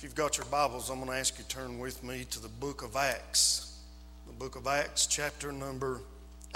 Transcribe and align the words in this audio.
If 0.00 0.04
you've 0.04 0.14
got 0.14 0.38
your 0.38 0.46
Bibles, 0.46 0.88
I'm 0.88 0.96
going 0.96 1.10
to 1.10 1.16
ask 1.18 1.36
you 1.36 1.44
to 1.44 1.50
turn 1.50 1.78
with 1.78 2.02
me 2.02 2.24
to 2.30 2.40
the 2.40 2.48
book 2.48 2.82
of 2.82 2.96
Acts. 2.96 3.80
The 4.26 4.32
book 4.32 4.56
of 4.56 4.66
Acts, 4.66 5.06
chapter 5.06 5.52
number 5.52 6.00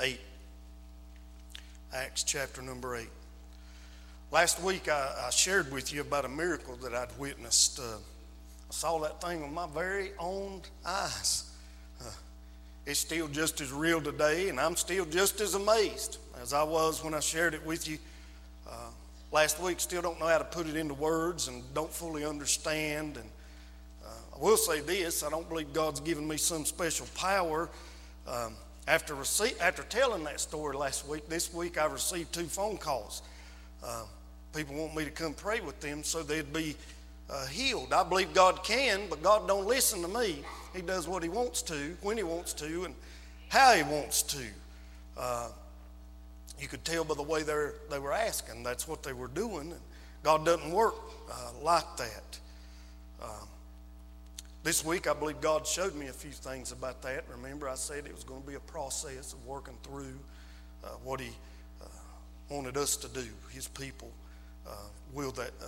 8. 0.01 0.19
Acts, 1.93 2.23
chapter 2.23 2.63
number 2.63 2.97
8. 2.97 3.07
Last 4.31 4.63
week, 4.63 4.89
I, 4.89 5.27
I 5.27 5.29
shared 5.29 5.71
with 5.71 5.93
you 5.93 6.01
about 6.01 6.25
a 6.25 6.29
miracle 6.31 6.77
that 6.77 6.95
I'd 6.95 7.11
witnessed. 7.19 7.81
Uh, 7.81 7.83
I 7.83 8.71
saw 8.71 8.99
that 9.01 9.21
thing 9.21 9.43
with 9.43 9.53
my 9.53 9.67
very 9.67 10.13
own 10.19 10.63
eyes. 10.87 11.51
Uh, 12.01 12.09
it's 12.87 13.01
still 13.01 13.29
just 13.29 13.61
as 13.61 13.71
real 13.73 14.01
today, 14.01 14.49
and 14.49 14.59
I'm 14.59 14.75
still 14.75 15.05
just 15.05 15.43
as 15.43 15.55
amazed 15.55 16.17
as 16.41 16.55
I 16.55 16.63
was 16.63 17.05
when 17.05 17.13
I 17.13 17.21
shared 17.21 17.53
it 17.53 17.67
with 17.67 17.87
you 17.87 17.99
uh, 18.67 18.89
last 19.33 19.61
week. 19.61 19.81
Still 19.81 20.01
don't 20.01 20.19
know 20.19 20.29
how 20.29 20.39
to 20.39 20.45
put 20.45 20.67
it 20.67 20.77
into 20.77 20.95
words 20.95 21.49
and 21.49 21.63
don't 21.75 21.93
fully 21.93 22.25
understand. 22.25 23.19
And 23.19 23.29
I 24.35 24.43
will 24.43 24.57
say 24.57 24.81
this 24.81 25.23
I 25.23 25.31
don't 25.31 25.49
believe 25.49 25.73
God's 25.73 26.01
given 26.01 26.27
me 26.27 26.37
some 26.37 26.65
special 26.65 27.07
power. 27.15 27.69
Um, 28.27 28.55
after, 28.87 29.17
after 29.61 29.83
telling 29.85 30.25
that 30.25 30.41
story 30.41 30.77
last 30.77 31.07
week, 31.09 31.29
this 31.29 31.53
week 31.55 31.79
I 31.79 31.87
received 31.87 32.33
two 32.33 32.45
phone 32.45 32.77
calls. 32.77 33.23
Uh, 33.83 34.05
people 34.55 34.75
want 34.75 34.95
me 34.95 35.05
to 35.05 35.11
come 35.11 35.35
pray 35.35 35.61
with 35.61 35.81
them 35.81 36.03
so 36.03 36.23
they'd 36.23 36.53
be 36.53 36.77
uh, 37.31 37.47
healed. 37.47 37.93
I 37.93 38.03
believe 38.03 38.35
God 38.35 38.63
can, 38.65 39.03
but 39.09 39.23
God 39.23 39.49
don't 39.49 39.67
listen 39.67 40.03
to 40.03 40.09
me. 40.09 40.43
He 40.75 40.83
does 40.83 41.09
what 41.09 41.23
He 41.23 41.29
wants 41.29 41.63
to, 41.63 41.97
when 42.03 42.17
He 42.17 42.23
wants 42.23 42.53
to, 42.55 42.85
and 42.85 42.95
how 43.49 43.73
He 43.73 43.83
wants 43.83 44.23
to. 44.23 44.45
Uh, 45.17 45.49
you 46.59 46.69
could 46.69 46.85
tell 46.85 47.05
by 47.05 47.15
the 47.15 47.23
way 47.23 47.43
they 47.43 47.99
were 47.99 48.13
asking. 48.13 48.63
That's 48.63 48.87
what 48.87 49.03
they 49.03 49.13
were 49.13 49.29
doing. 49.29 49.73
And 49.73 49.81
God 50.23 50.45
doesn't 50.45 50.71
work 50.71 50.97
uh, 51.31 51.51
like 51.63 51.97
that. 51.97 52.39
Um, 53.23 53.49
this 54.65 54.83
week, 54.83 55.07
I 55.07 55.13
believe 55.13 55.43
God 55.43 55.67
showed 55.67 55.95
me 55.95 56.09
a 56.09 56.13
few 56.13 56.31
things 56.31 56.73
about 56.73 57.03
that. 57.03 57.25
Remember, 57.31 57.69
I 57.69 57.75
said 57.75 58.07
it 58.07 58.15
was 58.15 58.25
going 58.25 58.41
to 58.41 58.49
be 58.49 58.55
a 58.55 58.61
process 58.61 59.35
of 59.35 59.47
working 59.47 59.77
through 59.83 60.19
uh, 60.83 60.89
what 61.05 61.21
He 61.21 61.31
uh, 61.83 61.87
wanted 62.49 62.79
us 62.79 62.97
to 62.97 63.09
do, 63.09 63.27
His 63.51 63.69
people, 63.69 64.11
uh, 64.67 64.71
will 65.13 65.33
that 65.33 65.51
uh, 65.63 65.67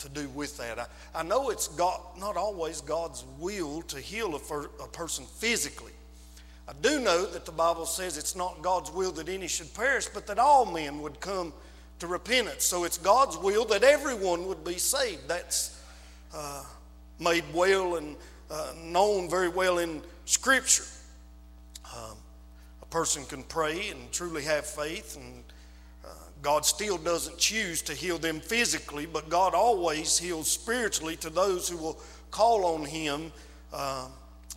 to 0.00 0.08
do 0.10 0.28
with 0.28 0.58
that. 0.58 0.78
I, 0.78 0.86
I 1.14 1.22
know 1.22 1.48
it's 1.48 1.68
God, 1.68 2.00
not 2.20 2.36
always 2.36 2.82
God's 2.82 3.24
will 3.38 3.80
to 3.82 3.98
heal 3.98 4.34
a, 4.34 4.84
a 4.84 4.88
person 4.88 5.24
physically. 5.24 5.92
I 6.68 6.72
do 6.82 7.00
know 7.00 7.24
that 7.24 7.46
the 7.46 7.52
Bible 7.52 7.86
says 7.86 8.18
it's 8.18 8.36
not 8.36 8.60
God's 8.60 8.90
will 8.90 9.10
that 9.12 9.30
any 9.30 9.48
should 9.48 9.72
perish, 9.72 10.06
but 10.06 10.26
that 10.26 10.38
all 10.38 10.66
men 10.66 11.00
would 11.00 11.18
come 11.18 11.54
to 12.00 12.06
repentance. 12.06 12.64
So 12.64 12.84
it's 12.84 12.98
God's 12.98 13.38
will 13.38 13.64
that 13.66 13.82
everyone 13.82 14.46
would 14.46 14.64
be 14.64 14.76
saved. 14.76 15.26
That's 15.26 15.82
uh, 16.34 16.62
made 17.18 17.44
well 17.52 17.96
and 17.96 18.16
uh, 18.50 18.72
known 18.82 19.28
very 19.28 19.48
well 19.48 19.78
in 19.78 20.02
Scripture. 20.24 20.84
Um, 21.96 22.16
a 22.82 22.86
person 22.86 23.24
can 23.24 23.42
pray 23.42 23.88
and 23.90 24.10
truly 24.12 24.42
have 24.44 24.66
faith, 24.66 25.16
and 25.16 25.42
uh, 26.04 26.08
God 26.42 26.64
still 26.64 26.98
doesn't 26.98 27.38
choose 27.38 27.82
to 27.82 27.94
heal 27.94 28.18
them 28.18 28.40
physically, 28.40 29.06
but 29.06 29.28
God 29.28 29.54
always 29.54 30.18
heals 30.18 30.50
spiritually 30.50 31.16
to 31.16 31.30
those 31.30 31.68
who 31.68 31.76
will 31.76 32.00
call 32.30 32.64
on 32.64 32.84
Him 32.84 33.32
uh, 33.72 34.08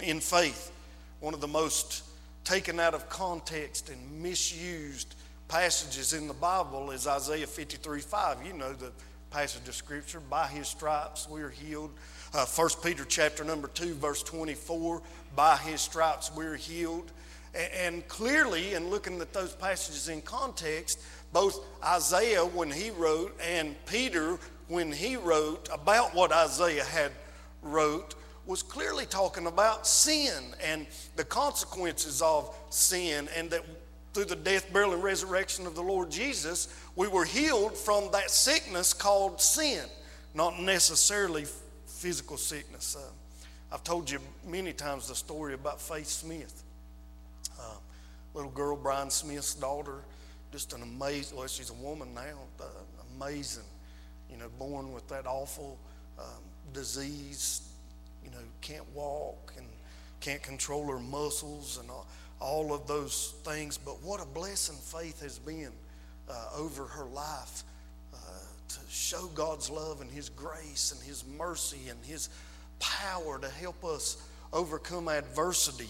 in 0.01 0.19
faith. 0.19 0.71
One 1.19 1.33
of 1.33 1.41
the 1.41 1.47
most 1.47 2.03
taken 2.43 2.79
out 2.79 2.93
of 2.93 3.07
context 3.09 3.89
and 3.89 4.21
misused 4.21 5.15
passages 5.47 6.13
in 6.13 6.27
the 6.27 6.33
Bible 6.33 6.91
is 6.91 7.07
Isaiah 7.07 7.47
53 7.47 7.99
5. 7.99 8.45
You 8.45 8.53
know 8.53 8.73
the 8.73 8.91
passage 9.29 9.67
of 9.67 9.75
Scripture. 9.75 10.19
By 10.19 10.47
His 10.47 10.67
stripes 10.67 11.29
we 11.29 11.41
are 11.41 11.49
healed. 11.49 11.91
Uh, 12.33 12.45
1 12.45 12.69
Peter 12.81 13.03
chapter 13.03 13.43
number 13.43 13.67
2, 13.67 13.93
verse 13.95 14.23
24, 14.23 15.01
by 15.35 15.57
his 15.57 15.81
stripes 15.81 16.31
we're 16.33 16.55
healed. 16.55 17.11
And, 17.53 18.07
clearly, 18.07 18.73
in 18.73 18.89
looking 18.89 19.19
at 19.19 19.33
those 19.33 19.53
passages 19.53 20.07
in 20.07 20.21
context, 20.21 21.01
both 21.33 21.59
Isaiah, 21.83 22.45
when 22.45 22.71
he 22.71 22.89
wrote, 22.91 23.37
and 23.45 23.75
Peter, 23.85 24.39
when 24.69 24.93
he 24.93 25.17
wrote 25.17 25.67
about 25.73 26.15
what 26.15 26.31
Isaiah 26.31 26.85
had 26.85 27.11
wrote, 27.61 28.15
was 28.45 28.63
clearly 28.63 29.05
talking 29.05 29.47
about 29.47 29.85
sin 29.85 30.55
and 30.63 30.87
the 31.17 31.25
consequences 31.25 32.21
of 32.21 32.55
sin, 32.69 33.27
and 33.35 33.49
that 33.49 33.65
through 34.13 34.25
the 34.25 34.37
death, 34.37 34.71
burial, 34.71 34.93
and 34.93 35.03
resurrection 35.03 35.67
of 35.67 35.75
the 35.75 35.83
Lord 35.83 36.09
Jesus, 36.09 36.73
we 36.95 37.09
were 37.09 37.25
healed 37.25 37.75
from 37.75 38.09
that 38.13 38.31
sickness 38.31 38.93
called 38.93 39.41
sin. 39.41 39.83
Not 40.33 40.61
necessarily 40.61 41.45
physical 42.01 42.35
sickness. 42.35 42.97
Uh, 42.99 43.11
I've 43.71 43.83
told 43.83 44.09
you 44.09 44.17
many 44.47 44.73
times 44.73 45.07
the 45.07 45.13
story 45.13 45.53
about 45.53 45.79
Faith 45.79 46.07
Smith. 46.07 46.63
Uh, 47.59 47.75
little 48.33 48.49
girl, 48.49 48.75
Brian 48.75 49.11
Smith's 49.11 49.53
daughter, 49.53 49.99
just 50.51 50.73
an 50.73 50.81
amazing, 50.81 51.37
well, 51.37 51.45
she's 51.45 51.69
a 51.69 51.73
woman 51.73 52.11
now, 52.15 52.39
uh, 52.59 52.63
amazing, 53.15 53.65
you 54.31 54.37
know, 54.37 54.49
born 54.57 54.91
with 54.91 55.07
that 55.09 55.27
awful 55.27 55.77
um, 56.17 56.25
disease, 56.73 57.69
you 58.25 58.31
know, 58.31 58.43
can't 58.61 58.89
walk 58.95 59.53
and 59.55 59.67
can't 60.21 60.41
control 60.41 60.87
her 60.87 60.99
muscles 60.99 61.77
and 61.79 61.87
all, 61.91 62.07
all 62.39 62.73
of 62.73 62.87
those 62.87 63.35
things. 63.43 63.77
But 63.77 64.01
what 64.01 64.19
a 64.19 64.25
blessing 64.25 64.75
faith 64.75 65.21
has 65.21 65.37
been 65.37 65.71
uh, 66.27 66.47
over 66.57 66.85
her 66.85 67.05
life 67.05 67.63
show 68.91 69.27
God's 69.27 69.69
love 69.69 70.01
and 70.01 70.11
His 70.11 70.29
grace 70.29 70.91
and 70.91 71.01
His 71.01 71.23
mercy 71.37 71.89
and 71.89 71.97
His 72.03 72.29
power 72.79 73.39
to 73.39 73.49
help 73.49 73.83
us 73.85 74.21
overcome 74.51 75.07
adversity. 75.07 75.87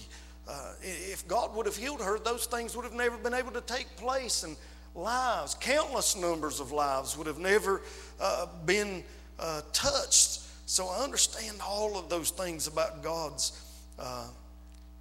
Uh, 0.48 0.74
if 0.82 1.28
God 1.28 1.56
would 1.56 1.66
have 1.66 1.76
healed 1.76 2.02
her, 2.02 2.20
those 2.20 2.46
things 2.46 2.76
would 2.76 2.86
have 2.86 2.94
never 2.94 3.18
been 3.18 3.34
able 3.34 3.52
to 3.52 3.62
take 3.62 3.96
place, 3.98 4.44
and 4.44 4.56
lives, 4.94 5.56
countless 5.56 6.16
numbers 6.16 6.60
of 6.60 6.72
lives, 6.72 7.18
would 7.18 7.28
have 7.28 7.40
never 7.40 7.82
uh, 8.20 8.46
been 8.66 9.04
uh, 9.40 9.62
touched. 9.74 10.42
So 10.66 10.88
I 10.88 11.04
understand 11.04 11.58
all 11.66 11.98
of 11.98 12.10
those 12.10 12.30
things 12.32 12.68
about 12.68 13.02
God's 13.02 13.60
uh, 13.98 14.28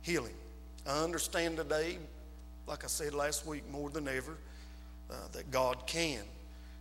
healing. 0.02 0.34
I 0.86 1.02
understand 1.02 1.56
today, 1.56 1.98
like 2.66 2.84
I 2.84 2.86
said 2.86 3.12
last 3.14 3.46
week, 3.46 3.68
more 3.70 3.90
than 3.90 4.08
ever, 4.08 4.36
uh, 5.10 5.14
that 5.32 5.50
God 5.50 5.86
can 5.86 6.22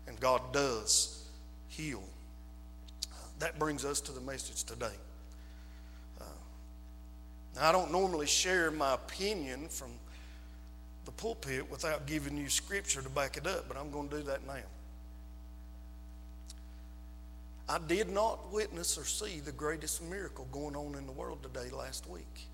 and 0.09 0.19
God 0.19 0.51
does 0.51 1.23
heal. 1.69 2.03
That 3.37 3.57
brings 3.57 3.85
us 3.85 4.01
to 4.01 4.11
the 4.11 4.19
message 4.19 4.63
today. 4.65 4.87
Uh, 6.19 6.25
now, 7.55 7.69
I 7.69 7.71
don't 7.71 7.91
normally 7.91 8.27
share 8.27 8.69
my 8.71 8.95
opinion 8.95 9.69
from 9.69 9.91
the 11.05 11.11
pulpit 11.11 11.71
without 11.71 12.05
giving 12.05 12.35
you 12.35 12.49
scripture 12.49 13.01
to 13.01 13.09
back 13.09 13.37
it 13.37 13.47
up, 13.47 13.67
but 13.69 13.77
I'm 13.77 13.91
going 13.91 14.09
to 14.09 14.17
do 14.17 14.23
that 14.23 14.45
now. 14.45 14.55
I 17.69 17.77
did 17.87 18.09
not 18.09 18.51
witness 18.51 18.97
or 18.97 19.05
see 19.05 19.39
the 19.39 19.51
greatest 19.51 20.03
miracle 20.03 20.47
going 20.51 20.75
on 20.75 20.95
in 20.95 21.05
the 21.05 21.11
world 21.11 21.43
today 21.43 21.69
last 21.69 22.09
week. 22.09 22.47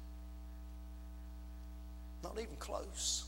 Not 2.21 2.33
even 2.33 2.57
close. 2.59 3.23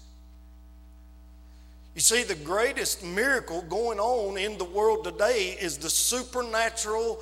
You 1.97 2.01
see, 2.01 2.21
the 2.21 2.35
greatest 2.35 3.03
miracle 3.03 3.63
going 3.63 3.99
on 3.99 4.37
in 4.37 4.59
the 4.59 4.65
world 4.65 5.03
today 5.03 5.57
is 5.59 5.79
the 5.79 5.89
supernatural 5.89 7.19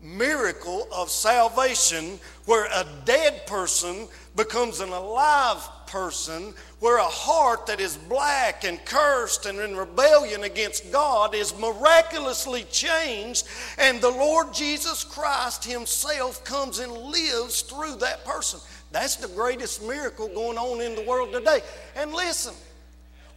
miracle 0.00 0.88
of 0.90 1.10
salvation 1.10 2.18
where 2.46 2.64
a 2.72 2.86
dead 3.04 3.46
person 3.46 4.08
becomes 4.34 4.80
an 4.80 4.88
alive 4.88 5.62
person, 5.86 6.54
where 6.80 6.96
a 6.96 7.04
heart 7.04 7.66
that 7.66 7.80
is 7.80 7.98
black 7.98 8.64
and 8.64 8.82
cursed 8.86 9.44
and 9.44 9.58
in 9.60 9.76
rebellion 9.76 10.44
against 10.44 10.90
God 10.90 11.34
is 11.34 11.54
miraculously 11.58 12.62
changed, 12.70 13.46
and 13.76 14.00
the 14.00 14.08
Lord 14.08 14.54
Jesus 14.54 15.04
Christ 15.04 15.66
Himself 15.66 16.42
comes 16.44 16.78
and 16.78 16.90
lives 16.90 17.60
through 17.60 17.96
that 17.96 18.24
person. 18.24 18.58
That's 18.90 19.16
the 19.16 19.28
greatest 19.28 19.86
miracle 19.86 20.28
going 20.28 20.56
on 20.56 20.80
in 20.80 20.94
the 20.94 21.02
world 21.02 21.30
today. 21.30 21.60
And 21.94 22.14
listen, 22.14 22.54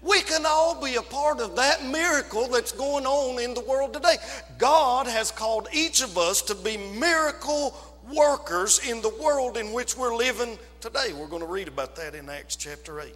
we 0.02 0.22
can 0.22 0.46
all 0.46 0.82
be 0.82 0.96
a 0.96 1.02
part 1.02 1.40
of 1.40 1.56
that 1.56 1.86
miracle 1.86 2.48
that's 2.48 2.72
going 2.72 3.06
on 3.06 3.42
in 3.42 3.54
the 3.54 3.62
world 3.62 3.94
today. 3.94 4.16
God 4.58 5.08
has 5.08 5.32
called 5.32 5.68
each 5.72 6.02
of 6.02 6.18
us 6.18 6.42
to 6.44 6.56
be 6.56 6.78
miracle 6.78 7.78
workers 8.12 8.80
in 8.88 9.02
the 9.02 9.14
world 9.22 9.58
in 9.58 9.72
which 9.74 9.96
we're 9.96 10.16
living 10.16 10.58
today. 10.80 11.14
We're 11.14 11.28
going 11.28 11.44
to 11.44 11.48
read 11.48 11.68
about 11.68 11.96
that 11.98 12.16
in 12.16 12.30
Acts 12.30 12.56
chapter 12.56 13.00
8, 13.00 13.14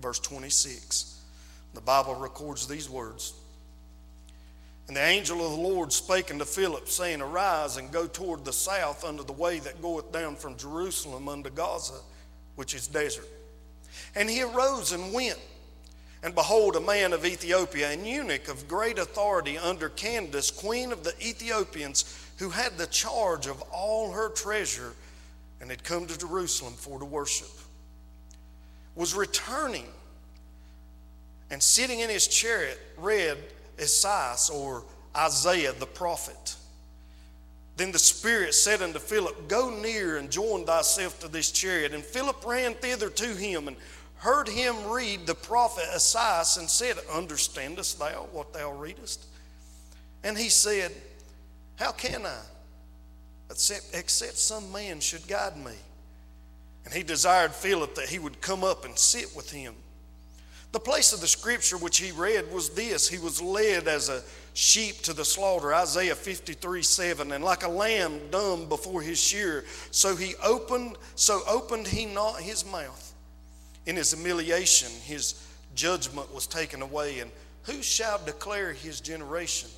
verse 0.00 0.18
26. 0.18 1.20
The 1.74 1.80
Bible 1.82 2.14
records 2.14 2.66
these 2.66 2.88
words. 2.88 3.34
And 4.88 4.96
the 4.96 5.04
angel 5.04 5.44
of 5.44 5.52
the 5.52 5.62
Lord 5.62 5.92
spake 5.92 6.30
unto 6.30 6.44
Philip, 6.44 6.88
saying, 6.88 7.20
Arise 7.20 7.76
and 7.76 7.90
go 7.90 8.06
toward 8.06 8.44
the 8.44 8.52
south 8.52 9.04
unto 9.04 9.24
the 9.24 9.32
way 9.32 9.58
that 9.58 9.82
goeth 9.82 10.12
down 10.12 10.36
from 10.36 10.56
Jerusalem 10.56 11.28
unto 11.28 11.50
Gaza, 11.50 12.00
which 12.54 12.72
is 12.72 12.86
desert. 12.86 13.26
And 14.14 14.30
he 14.30 14.42
arose 14.42 14.92
and 14.92 15.12
went. 15.12 15.38
And 16.22 16.34
behold, 16.34 16.76
a 16.76 16.80
man 16.80 17.12
of 17.12 17.24
Ethiopia, 17.24 17.90
an 17.90 18.04
eunuch 18.04 18.48
of 18.48 18.66
great 18.66 18.98
authority 18.98 19.58
under 19.58 19.88
Candace, 19.90 20.50
queen 20.50 20.92
of 20.92 21.04
the 21.04 21.14
Ethiopians, 21.20 22.04
who 22.38 22.50
had 22.50 22.76
the 22.76 22.86
charge 22.86 23.46
of 23.46 23.62
all 23.70 24.12
her 24.12 24.30
treasure 24.30 24.92
and 25.60 25.70
had 25.70 25.84
come 25.84 26.06
to 26.06 26.18
Jerusalem 26.18 26.74
for 26.74 26.98
to 26.98 27.04
worship, 27.04 27.50
was 28.94 29.14
returning 29.14 29.86
and 31.50 31.62
sitting 31.62 32.00
in 32.00 32.10
his 32.10 32.26
chariot 32.26 32.78
read 32.96 33.38
Esaias 33.78 34.50
or 34.50 34.84
Isaiah 35.16 35.72
the 35.72 35.86
prophet. 35.86 36.56
Then 37.76 37.92
the 37.92 37.98
Spirit 37.98 38.54
said 38.54 38.80
unto 38.80 38.98
Philip, 38.98 39.48
Go 39.48 39.70
near 39.70 40.16
and 40.16 40.30
join 40.30 40.64
thyself 40.64 41.20
to 41.20 41.28
this 41.28 41.50
chariot. 41.50 41.92
And 41.92 42.02
Philip 42.02 42.44
ran 42.44 42.74
thither 42.74 43.10
to 43.10 43.34
him 43.34 43.68
and 43.68 43.76
heard 44.18 44.48
him 44.48 44.88
read 44.88 45.26
the 45.26 45.34
prophet 45.34 45.84
Esaias 45.94 46.56
and 46.56 46.68
said, 46.68 46.96
Understandest 47.12 47.98
thou 47.98 48.26
what 48.32 48.52
thou 48.52 48.72
readest? 48.72 49.24
And 50.24 50.36
he 50.36 50.48
said, 50.48 50.92
How 51.76 51.92
can 51.92 52.26
I, 52.26 52.40
except, 53.50 53.90
except 53.94 54.38
some 54.38 54.72
man 54.72 55.00
should 55.00 55.26
guide 55.28 55.56
me? 55.56 55.72
And 56.84 56.94
he 56.94 57.02
desired 57.02 57.52
Philip 57.52 57.96
that 57.96 58.08
he 58.08 58.18
would 58.18 58.40
come 58.40 58.62
up 58.62 58.84
and 58.84 58.98
sit 58.98 59.34
with 59.34 59.50
him. 59.50 59.74
The 60.72 60.80
place 60.80 61.12
of 61.12 61.20
the 61.20 61.26
scripture 61.26 61.78
which 61.78 61.98
he 61.98 62.12
read 62.12 62.52
was 62.52 62.70
this 62.70 63.08
He 63.08 63.18
was 63.18 63.40
led 63.40 63.88
as 63.88 64.08
a 64.08 64.22
sheep 64.54 65.02
to 65.02 65.12
the 65.12 65.24
slaughter, 65.24 65.74
Isaiah 65.74 66.14
53 66.14 66.82
7, 66.82 67.32
and 67.32 67.44
like 67.44 67.64
a 67.64 67.68
lamb 67.68 68.20
dumb 68.30 68.68
before 68.68 69.02
his 69.02 69.18
shearer, 69.18 69.64
so 69.90 70.16
he 70.16 70.34
opened, 70.42 70.96
so 71.14 71.42
opened 71.46 71.86
he 71.86 72.06
not 72.06 72.40
his 72.40 72.64
mouth. 72.64 73.05
In 73.86 73.96
his 73.96 74.12
humiliation, 74.12 74.90
his 75.04 75.42
judgment 75.74 76.34
was 76.34 76.46
taken 76.46 76.82
away, 76.82 77.20
and 77.20 77.30
who 77.62 77.82
shall 77.82 78.18
declare 78.24 78.72
his 78.72 79.00
generation? 79.00 79.70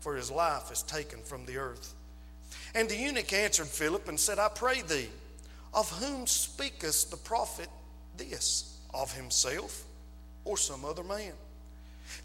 For 0.00 0.14
his 0.14 0.30
life 0.30 0.70
is 0.70 0.82
taken 0.82 1.20
from 1.20 1.46
the 1.46 1.56
earth. 1.56 1.94
And 2.74 2.88
the 2.88 2.96
eunuch 2.96 3.32
answered 3.32 3.66
Philip 3.66 4.08
and 4.08 4.20
said, 4.20 4.38
I 4.38 4.48
pray 4.48 4.82
thee, 4.82 5.08
of 5.74 5.90
whom 5.90 6.26
speakest 6.26 7.10
the 7.10 7.16
prophet 7.16 7.68
this? 8.16 8.78
Of 8.94 9.12
himself 9.12 9.84
or 10.44 10.56
some 10.56 10.84
other 10.84 11.02
man? 11.02 11.32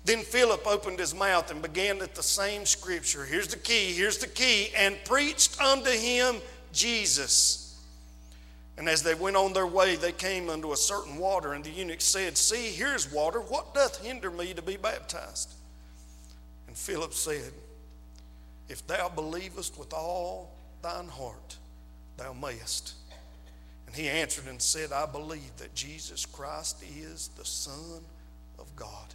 Then 0.05 0.19
Philip 0.19 0.65
opened 0.67 0.99
his 0.99 1.15
mouth 1.15 1.51
and 1.51 1.61
began 1.61 2.01
at 2.01 2.15
the 2.15 2.23
same 2.23 2.65
scripture. 2.65 3.25
Here's 3.25 3.47
the 3.47 3.57
key, 3.57 3.93
here's 3.93 4.19
the 4.19 4.27
key, 4.27 4.71
and 4.77 4.95
preached 5.05 5.59
unto 5.59 5.89
him 5.89 6.35
Jesus. 6.71 7.60
And 8.81 8.89
as 8.89 9.03
they 9.03 9.13
went 9.13 9.35
on 9.35 9.53
their 9.53 9.67
way, 9.67 9.95
they 9.95 10.11
came 10.11 10.49
unto 10.49 10.71
a 10.71 10.75
certain 10.75 11.17
water, 11.17 11.53
and 11.53 11.63
the 11.63 11.69
eunuch 11.69 12.01
said, 12.01 12.35
See, 12.35 12.71
here's 12.71 13.11
water. 13.13 13.39
What 13.39 13.75
doth 13.75 14.03
hinder 14.03 14.31
me 14.31 14.55
to 14.55 14.61
be 14.63 14.75
baptized? 14.75 15.53
And 16.65 16.75
Philip 16.75 17.13
said, 17.13 17.51
If 18.69 18.87
thou 18.87 19.07
believest 19.07 19.77
with 19.77 19.93
all 19.93 20.55
thine 20.81 21.09
heart, 21.09 21.57
thou 22.17 22.33
mayest. 22.33 22.95
And 23.85 23.95
he 23.95 24.09
answered 24.09 24.47
and 24.47 24.59
said, 24.59 24.91
I 24.91 25.05
believe 25.05 25.55
that 25.57 25.75
Jesus 25.75 26.25
Christ 26.25 26.83
is 26.97 27.27
the 27.37 27.45
Son 27.45 28.01
of 28.57 28.75
God. 28.75 29.13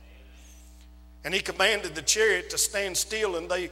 And 1.25 1.35
he 1.35 1.41
commanded 1.41 1.97
the 1.97 2.03
chariot 2.03 2.51
to 2.51 2.59
stand 2.59 2.97
still, 2.97 3.35
and 3.35 3.51
they 3.51 3.71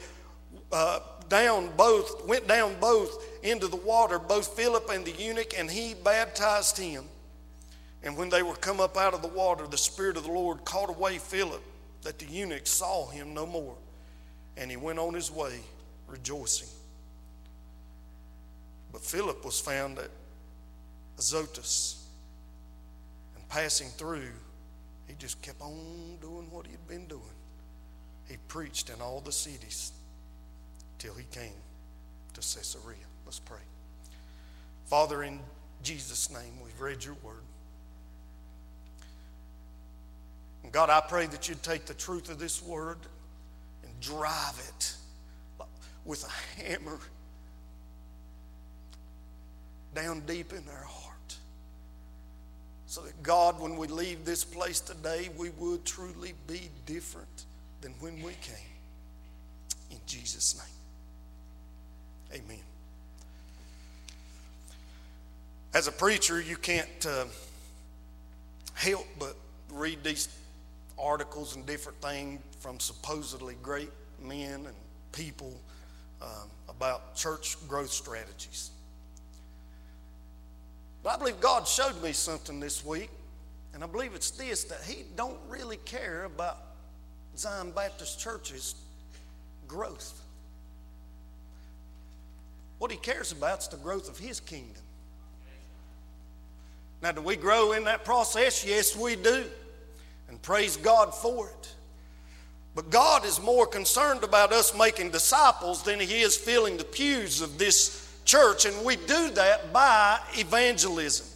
uh, 0.73 0.99
down 1.29 1.71
both 1.77 2.27
went 2.27 2.49
down 2.49 2.75
both 2.81 3.25
into 3.45 3.69
the 3.69 3.77
water, 3.77 4.19
both 4.19 4.57
Philip 4.57 4.89
and 4.91 5.05
the 5.05 5.13
eunuch, 5.13 5.53
and 5.57 5.71
he 5.71 5.95
baptized 5.95 6.79
him. 6.79 7.05
And 8.03 8.17
when 8.17 8.31
they 8.31 8.43
were 8.43 8.57
come 8.57 8.81
up 8.81 8.97
out 8.97 9.15
of 9.15 9.23
the 9.23 9.29
water, 9.29 9.67
the 9.67 9.79
Spirit 9.79 10.17
of 10.17 10.25
the 10.25 10.33
Lord 10.33 10.65
caught 10.65 10.89
away 10.89 11.19
Philip, 11.19 11.63
that 12.03 12.19
the 12.19 12.27
eunuch 12.27 12.67
saw 12.67 13.09
him 13.09 13.35
no 13.35 13.47
more. 13.47 13.77
And 14.57 14.71
he 14.71 14.77
went 14.77 14.99
on 14.99 15.15
his 15.15 15.31
way 15.31 15.61
rejoicing. 16.09 16.69
But 18.93 19.03
Philip 19.03 19.45
was 19.45 19.61
found 19.61 19.99
at 19.99 20.11
Azotus. 21.19 22.07
And 23.37 23.49
passing 23.49 23.89
through, 23.89 24.31
he 25.07 25.15
just 25.19 25.41
kept 25.43 25.61
on 25.61 26.17
doing 26.21 26.47
what 26.51 26.67
he'd 26.67 26.89
been 26.89 27.07
doing. 27.07 27.23
He 28.29 28.37
preached 28.49 28.91
in 28.91 29.01
all 29.03 29.21
the 29.21 29.33
cities 29.33 29.93
till 30.99 31.15
he 31.15 31.25
came 31.31 31.53
to 32.35 32.41
Caesarea. 32.41 32.97
Let's 33.25 33.39
pray. 33.39 33.59
Father, 34.87 35.23
in 35.23 35.41
Jesus' 35.83 36.31
name, 36.31 36.61
we've 36.63 36.81
read 36.81 37.05
your 37.05 37.17
word. 37.23 37.43
And 40.63 40.73
God, 40.73 40.91
I 40.91 41.01
pray 41.01 41.27
that 41.27 41.49
you'd 41.49 41.63
take 41.63 41.87
the 41.87 41.95
truth 41.95 42.31
of 42.31 42.39
this 42.39 42.63
word 42.63 42.99
and 43.83 44.01
drive 44.01 44.59
it 44.69 44.97
with 46.05 46.25
a 46.25 46.63
hammer 46.63 46.99
down 49.95 50.21
deep 50.27 50.53
in 50.53 50.63
our 50.69 50.85
heart. 50.85 51.37
So 52.87 53.03
that, 53.03 53.23
God, 53.23 53.61
when 53.61 53.77
we 53.77 53.89
leave 53.89 54.25
this 54.25 54.45
place 54.45 54.81
today, 54.81 55.29
we 55.37 55.51
would 55.51 55.85
truly 55.85 56.35
be 56.47 56.71
different 56.87 57.45
than 57.81 57.93
when 58.01 58.23
we 58.23 58.33
came. 58.41 58.57
In 59.91 59.99
Jesus' 60.07 60.57
name, 62.31 62.41
amen. 62.43 62.63
As 65.75 65.89
a 65.89 65.93
preacher, 65.93 66.41
you 66.41 66.57
can't 66.57 67.05
uh, 67.05 67.25
help 68.75 69.09
but 69.19 69.35
read 69.73 70.05
these 70.05 70.29
articles 70.97 71.57
and 71.57 71.67
different 71.67 72.01
things 72.01 72.41
from 72.61 72.79
supposedly 72.79 73.57
great 73.61 73.91
men 74.23 74.67
and 74.67 74.75
people 75.11 75.53
um, 76.23 76.49
about 76.69 77.17
church 77.17 77.57
growth 77.67 77.91
strategies. 77.91 78.71
But 81.03 81.17
I 81.17 81.19
believe 81.19 81.41
God 81.41 81.67
showed 81.67 82.01
me 82.05 82.13
something 82.13 82.61
this 82.61 82.85
week, 82.87 83.11
and 83.75 83.83
I 83.83 83.89
believe 83.89 84.15
it's 84.15 84.31
this 84.31 84.63
that 84.65 84.81
He 84.87 85.05
don't 85.17 85.41
really 85.49 85.79
care 85.79 86.23
about 86.23 86.59
Zion 87.37 87.73
Baptist 87.73 88.21
Church's 88.21 88.77
growth. 89.67 90.23
What 92.79 92.93
He 92.93 92.97
cares 92.97 93.33
about 93.33 93.59
is 93.59 93.67
the 93.69 93.77
growth 93.79 94.09
of 94.09 94.19
His 94.19 94.39
kingdom. 94.39 94.85
Now, 97.05 97.13
do 97.13 97.21
we 97.21 97.37
grow 97.37 97.73
in 97.73 97.85
that 97.85 98.03
process? 98.03 98.65
Yes, 98.65 98.97
we 98.97 99.15
do. 99.15 99.45
And 100.31 100.41
praise 100.41 100.79
God 100.79 101.15
for 101.15 101.51
it. 101.51 101.75
But 102.75 102.89
God 102.89 103.27
is 103.27 103.39
more 103.43 103.67
concerned 103.67 104.25
about 104.25 104.55
us 104.55 104.75
making 104.75 105.11
disciples 105.11 105.83
than 105.83 106.01
He 106.01 106.23
is 106.23 106.35
filling 106.35 106.79
the 106.79 106.85
pews 106.85 107.43
of 107.43 107.59
this 107.59 108.11
church, 108.25 108.65
and 108.65 108.87
we 108.87 108.97
do 108.97 109.29
that 109.33 109.71
by 109.71 110.19
evangelism. 110.33 111.27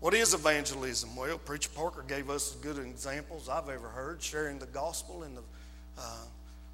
What 0.00 0.12
is 0.12 0.34
evangelism? 0.34 1.16
Well, 1.16 1.38
Preacher 1.38 1.70
Parker 1.74 2.04
gave 2.06 2.28
us 2.28 2.54
as 2.54 2.60
good 2.60 2.76
examples 2.76 3.48
I've 3.48 3.70
ever 3.70 3.88
heard 3.88 4.22
sharing 4.22 4.58
the 4.58 4.66
gospel 4.66 5.22
and 5.22 5.34
the 5.34 5.42
uh, 5.98 6.16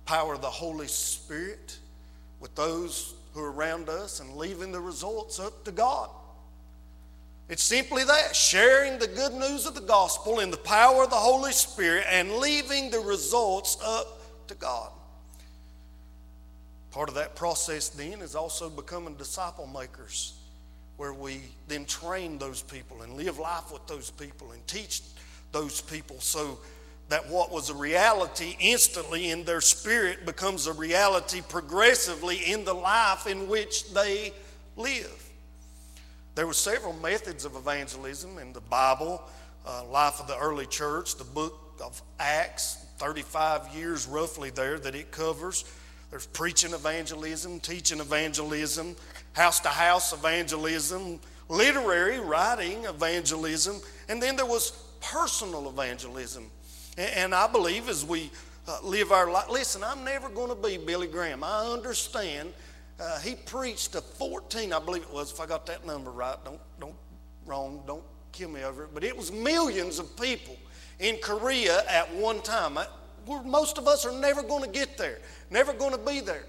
power 0.05 0.35
of 0.35 0.41
the 0.41 0.51
Holy 0.51 0.89
Spirit 0.89 1.79
with 2.41 2.57
those 2.57 3.15
who 3.35 3.41
are 3.41 3.53
around 3.53 3.89
us 3.89 4.19
and 4.19 4.35
leaving 4.35 4.73
the 4.73 4.81
results 4.81 5.39
up 5.39 5.65
to 5.65 5.71
God. 5.71 6.11
It's 7.49 7.63
simply 7.63 8.05
that 8.05 8.37
sharing 8.37 8.99
the 8.99 9.07
good 9.07 9.33
news 9.33 9.65
of 9.65 9.75
the 9.75 9.81
gospel 9.81 10.41
in 10.41 10.51
the 10.51 10.59
power 10.59 11.05
of 11.05 11.11
the 11.11 11.17
Holy 11.17 11.53
Spirit 11.53 12.05
and 12.11 12.33
leaving 12.37 12.91
the 12.91 13.01
results 13.01 13.79
up 13.83 14.21
to 14.49 14.55
God. 14.55 14.91
Part 16.91 17.09
of 17.09 17.15
that 17.15 17.35
process 17.37 17.89
then 17.89 18.21
is 18.21 18.35
also 18.35 18.69
becoming 18.69 19.15
disciple 19.15 19.67
makers, 19.67 20.35
where 20.99 21.15
we 21.15 21.41
then 21.69 21.87
train 21.87 22.39
those 22.39 22.61
people 22.61 23.03
and 23.03 23.15
live 23.15 23.39
life 23.39 23.73
with 23.73 23.87
those 23.87 24.11
people 24.11 24.53
and 24.53 24.67
teach 24.67 25.01
those 25.53 25.81
people 25.81 26.21
so 26.21 26.59
that 27.09 27.27
what 27.31 27.51
was 27.51 27.71
a 27.71 27.75
reality 27.75 28.57
instantly 28.61 29.31
in 29.31 29.45
their 29.45 29.63
spirit 29.63 30.27
becomes 30.27 30.67
a 30.67 30.73
reality 30.75 31.41
progressively 31.49 32.37
in 32.37 32.65
the 32.65 32.75
life 32.75 33.27
in 33.27 33.49
which 33.49 33.91
they 33.95 34.33
live. 34.77 35.28
There 36.39 36.47
were 36.47 36.53
several 36.53 36.93
methods 36.93 37.45
of 37.45 37.57
evangelism 37.57 38.39
in 38.39 38.53
the 38.53 38.61
Bible, 38.61 39.21
uh, 39.67 39.85
life 39.87 40.21
of 40.21 40.29
the 40.29 40.39
early 40.39 40.67
church, 40.67 41.17
the 41.17 41.25
book 41.25 41.59
of 41.85 42.01
Acts, 42.21 42.77
35 42.99 43.75
years 43.75 44.07
roughly 44.07 44.51
there 44.51 44.79
that 44.79 44.95
it 44.95 45.11
covers. 45.11 45.65
There's 46.11 46.29
preaching 46.29 46.75
evangelism, 46.75 47.59
teaching 47.59 47.99
evangelism, 47.99 48.95
house 49.33 49.59
to 49.59 49.69
house 49.69 50.13
evangelism, 50.13 51.19
literary 51.49 52.21
writing 52.21 52.85
evangelism, 52.85 53.81
and 54.09 54.23
then 54.23 54.37
there 54.37 54.47
was 54.47 54.71
personal 55.01 55.69
evangelism. 55.69 56.49
And 56.97 57.35
I 57.35 57.49
believe 57.49 57.89
as 57.89 58.05
we 58.05 58.31
uh, 58.69 58.79
live 58.85 59.11
our 59.11 59.29
life, 59.29 59.51
listen, 59.51 59.83
I'm 59.83 60.05
never 60.05 60.29
going 60.29 60.51
to 60.51 60.69
be 60.69 60.77
Billy 60.77 61.09
Graham. 61.09 61.43
I 61.43 61.65
understand. 61.65 62.53
Uh, 63.01 63.19
he 63.21 63.35
preached 63.35 63.93
to 63.93 64.01
14, 64.01 64.73
I 64.73 64.79
believe 64.81 65.03
it 65.03 65.13
was, 65.13 65.31
if 65.33 65.41
I 65.41 65.47
got 65.47 65.67
that 65.67 65.87
number 65.87 66.11
right. 66.11 66.37
Don't, 66.45 66.61
don't, 66.81 66.95
wrong, 67.47 67.83
don't 67.87 68.03
kill 68.33 68.49
me 68.49 68.65
over 68.65 68.85
it. 68.85 68.91
But 68.93 69.05
it 69.05 69.17
was 69.17 69.31
millions 69.31 69.99
of 69.99 70.17
people 70.17 70.57
in 70.99 71.17
Korea 71.19 71.85
at 71.89 72.13
one 72.15 72.41
time. 72.43 72.77
I, 72.77 72.87
most 73.45 73.79
of 73.79 73.87
us 73.87 74.05
are 74.05 74.13
never 74.13 74.43
going 74.43 74.65
to 74.65 74.71
get 74.71 74.97
there, 74.97 75.19
never 75.51 75.73
going 75.73 75.93
to 75.93 75.99
be 75.99 76.21
there. 76.21 76.45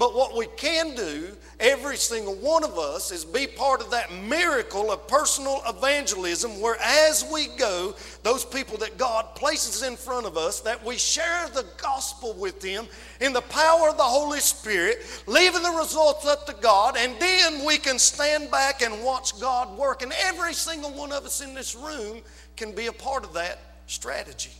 But 0.00 0.14
what 0.14 0.34
we 0.34 0.46
can 0.56 0.94
do, 0.94 1.36
every 1.60 1.98
single 1.98 2.34
one 2.36 2.64
of 2.64 2.78
us, 2.78 3.12
is 3.12 3.22
be 3.22 3.46
part 3.46 3.82
of 3.82 3.90
that 3.90 4.10
miracle 4.10 4.90
of 4.90 5.06
personal 5.06 5.60
evangelism 5.68 6.58
where 6.58 6.78
as 6.80 7.28
we 7.30 7.48
go, 7.58 7.94
those 8.22 8.42
people 8.42 8.78
that 8.78 8.96
God 8.96 9.34
places 9.34 9.82
in 9.82 9.96
front 9.96 10.24
of 10.24 10.38
us, 10.38 10.60
that 10.60 10.82
we 10.82 10.96
share 10.96 11.48
the 11.48 11.66
gospel 11.76 12.32
with 12.32 12.62
them 12.62 12.86
in 13.20 13.34
the 13.34 13.42
power 13.42 13.90
of 13.90 13.98
the 13.98 14.02
Holy 14.02 14.40
Spirit, 14.40 15.04
leaving 15.26 15.62
the 15.62 15.76
results 15.78 16.26
up 16.26 16.46
to 16.46 16.54
God, 16.54 16.96
and 16.96 17.20
then 17.20 17.66
we 17.66 17.76
can 17.76 17.98
stand 17.98 18.50
back 18.50 18.80
and 18.80 19.04
watch 19.04 19.38
God 19.38 19.76
work. 19.76 20.00
And 20.00 20.14
every 20.22 20.54
single 20.54 20.92
one 20.92 21.12
of 21.12 21.26
us 21.26 21.42
in 21.42 21.52
this 21.52 21.74
room 21.74 22.22
can 22.56 22.74
be 22.74 22.86
a 22.86 22.92
part 22.92 23.22
of 23.22 23.34
that 23.34 23.58
strategy. 23.86 24.52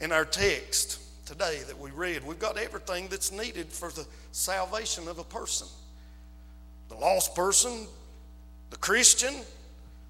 In 0.00 0.10
our 0.10 0.24
text, 0.24 1.05
today 1.26 1.60
that 1.66 1.78
we 1.78 1.90
read. 1.90 2.24
We've 2.24 2.38
got 2.38 2.56
everything 2.56 3.08
that's 3.08 3.32
needed 3.32 3.66
for 3.66 3.90
the 3.90 4.06
salvation 4.32 5.08
of 5.08 5.18
a 5.18 5.24
person 5.24 5.68
the 6.88 6.94
lost 6.94 7.34
person, 7.34 7.88
the 8.70 8.76
Christian, 8.76 9.34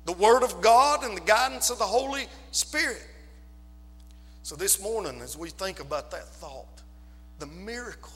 the 0.04 0.12
Word 0.12 0.42
of 0.42 0.60
God, 0.60 1.04
and 1.04 1.16
the 1.16 1.22
guidance 1.22 1.70
of 1.70 1.78
the 1.78 1.84
Holy 1.84 2.26
Spirit. 2.50 3.02
So, 4.42 4.56
this 4.56 4.80
morning, 4.80 5.22
as 5.22 5.38
we 5.38 5.48
think 5.48 5.80
about 5.80 6.10
that 6.10 6.28
thought, 6.28 6.82
the 7.38 7.46
miracle, 7.46 8.12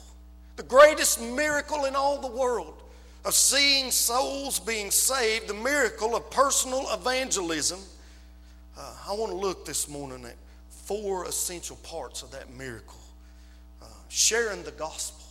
the 0.56 0.62
greatest 0.62 1.22
miracle 1.22 1.86
in 1.86 1.96
all 1.96 2.20
the 2.20 2.28
world 2.28 2.82
of 3.24 3.34
seeing 3.34 3.90
souls 3.90 4.60
being 4.60 4.90
saved, 4.90 5.48
the 5.48 5.54
miracle 5.54 6.14
of 6.14 6.30
personal 6.30 6.86
evangelism, 6.92 7.80
uh, 8.78 8.92
I 9.08 9.12
want 9.14 9.32
to 9.32 9.38
look 9.38 9.64
this 9.64 9.88
morning 9.88 10.24
at 10.24 10.36
four 10.90 11.24
essential 11.26 11.76
parts 11.84 12.24
of 12.24 12.32
that 12.32 12.52
miracle 12.52 12.98
uh, 13.80 13.86
sharing 14.08 14.60
the 14.64 14.72
gospel 14.72 15.24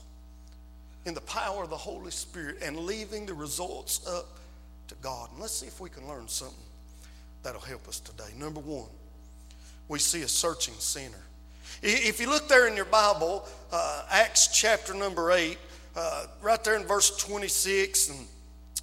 in 1.04 1.14
the 1.14 1.20
power 1.20 1.64
of 1.64 1.70
the 1.70 1.76
Holy 1.76 2.12
Spirit 2.12 2.60
and 2.62 2.78
leaving 2.78 3.26
the 3.26 3.34
results 3.34 4.08
up 4.08 4.40
to 4.88 4.96
God. 5.02 5.30
And 5.34 5.42
let's 5.42 5.54
see 5.54 5.68
if 5.68 5.82
we 5.82 5.90
can 5.90 6.08
learn 6.08 6.30
something 6.30 6.56
that'll 7.44 7.60
help 7.60 7.90
us 7.90 8.00
today. 8.00 8.30
Number 8.38 8.62
one, 8.62 8.88
we 9.90 10.00
see 10.00 10.22
a 10.22 10.30
searching 10.30 10.76
sinner. 10.76 11.26
If 11.84 12.22
you 12.22 12.30
look 12.30 12.48
there 12.48 12.70
in 12.70 12.78
your 12.78 12.86
Bible, 12.86 13.46
uh, 13.74 14.06
Acts 14.10 14.48
chapter 14.48 14.94
number 14.94 15.30
8, 15.34 15.58
uh, 15.94 16.28
right 16.42 16.64
there 16.64 16.78
in 16.78 16.86
verse 16.86 17.18
26 17.18 18.12
and 18.12 18.20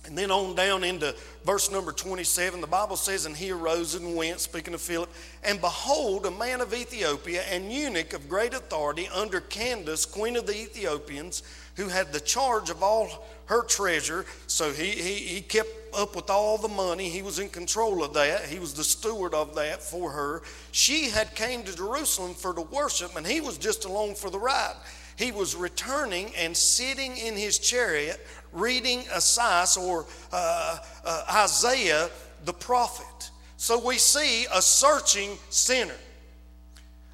and 0.07 0.17
then 0.17 0.31
on 0.31 0.55
down 0.55 0.85
into 0.85 1.15
verse 1.45 1.71
number 1.71 1.93
27, 1.93 2.61
the 2.61 2.67
Bible 2.67 2.97
says, 2.97 3.27
And 3.27 3.37
he 3.37 3.51
arose 3.51 3.95
and 3.95 4.17
went, 4.17 4.41
speaking 4.41 4.75
of 4.75 4.81
Philip, 4.81 5.11
and 5.45 5.61
behold, 5.61 6.27
a 6.27 6.31
man 6.31 6.61
of 6.61 6.73
Ethiopia, 6.73 7.43
an 7.43 7.71
eunuch 7.71 8.13
of 8.13 8.29
great 8.29 8.55
authority 8.55 9.09
under 9.15 9.41
Candace, 9.41 10.07
queen 10.07 10.37
of 10.37 10.47
the 10.47 10.57
Ethiopians, 10.57 11.43
who 11.77 11.89
had 11.89 12.13
the 12.13 12.21
charge 12.21 12.71
of 12.71 12.83
all 12.83 13.27
her 13.47 13.63
treasure. 13.63 14.25
So 14.47 14.73
he, 14.73 14.91
he, 14.91 15.15
he 15.15 15.41
kept 15.41 15.71
up 15.95 16.15
with 16.15 16.31
all 16.31 16.59
the 16.59 16.69
money. 16.69 17.09
He 17.09 17.23
was 17.23 17.39
in 17.39 17.49
control 17.49 18.05
of 18.05 18.15
that. 18.15 18.47
He 18.47 18.59
was 18.59 18.75
the 18.75 18.85
steward 18.85 19.35
of 19.35 19.55
that 19.55 19.83
for 19.83 20.11
her. 20.11 20.43
She 20.73 21.11
had 21.11 21.35
came 21.35 21.63
to 21.65 21.75
Jerusalem 21.75 22.35
for 22.35 22.55
to 22.55 22.63
worship, 22.63 23.17
and 23.17 23.27
he 23.27 23.41
was 23.41 23.59
just 23.59 23.85
along 23.85 24.17
for 24.17 24.31
the 24.31 24.39
ride. 24.39 24.77
He 25.17 25.33
was 25.33 25.57
returning 25.57 26.35
and 26.37 26.55
sitting 26.55 27.17
in 27.17 27.37
his 27.37 27.59
chariot 27.59 28.21
reading 28.57 29.01
Esaias 29.15 29.77
or 29.77 30.07
uh, 30.33 30.79
uh, 31.05 31.25
Isaiah 31.45 32.11
the 32.45 32.53
prophet. 32.53 33.31
So 33.57 33.85
we 33.85 33.99
see 33.99 34.47
a 34.53 34.61
searching 34.61 35.39
sinner. 35.51 35.95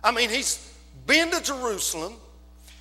I 0.03 0.11
mean, 0.11 0.31
he's 0.31 0.73
been 1.07 1.31
to 1.31 1.43
Jerusalem. 1.43 2.15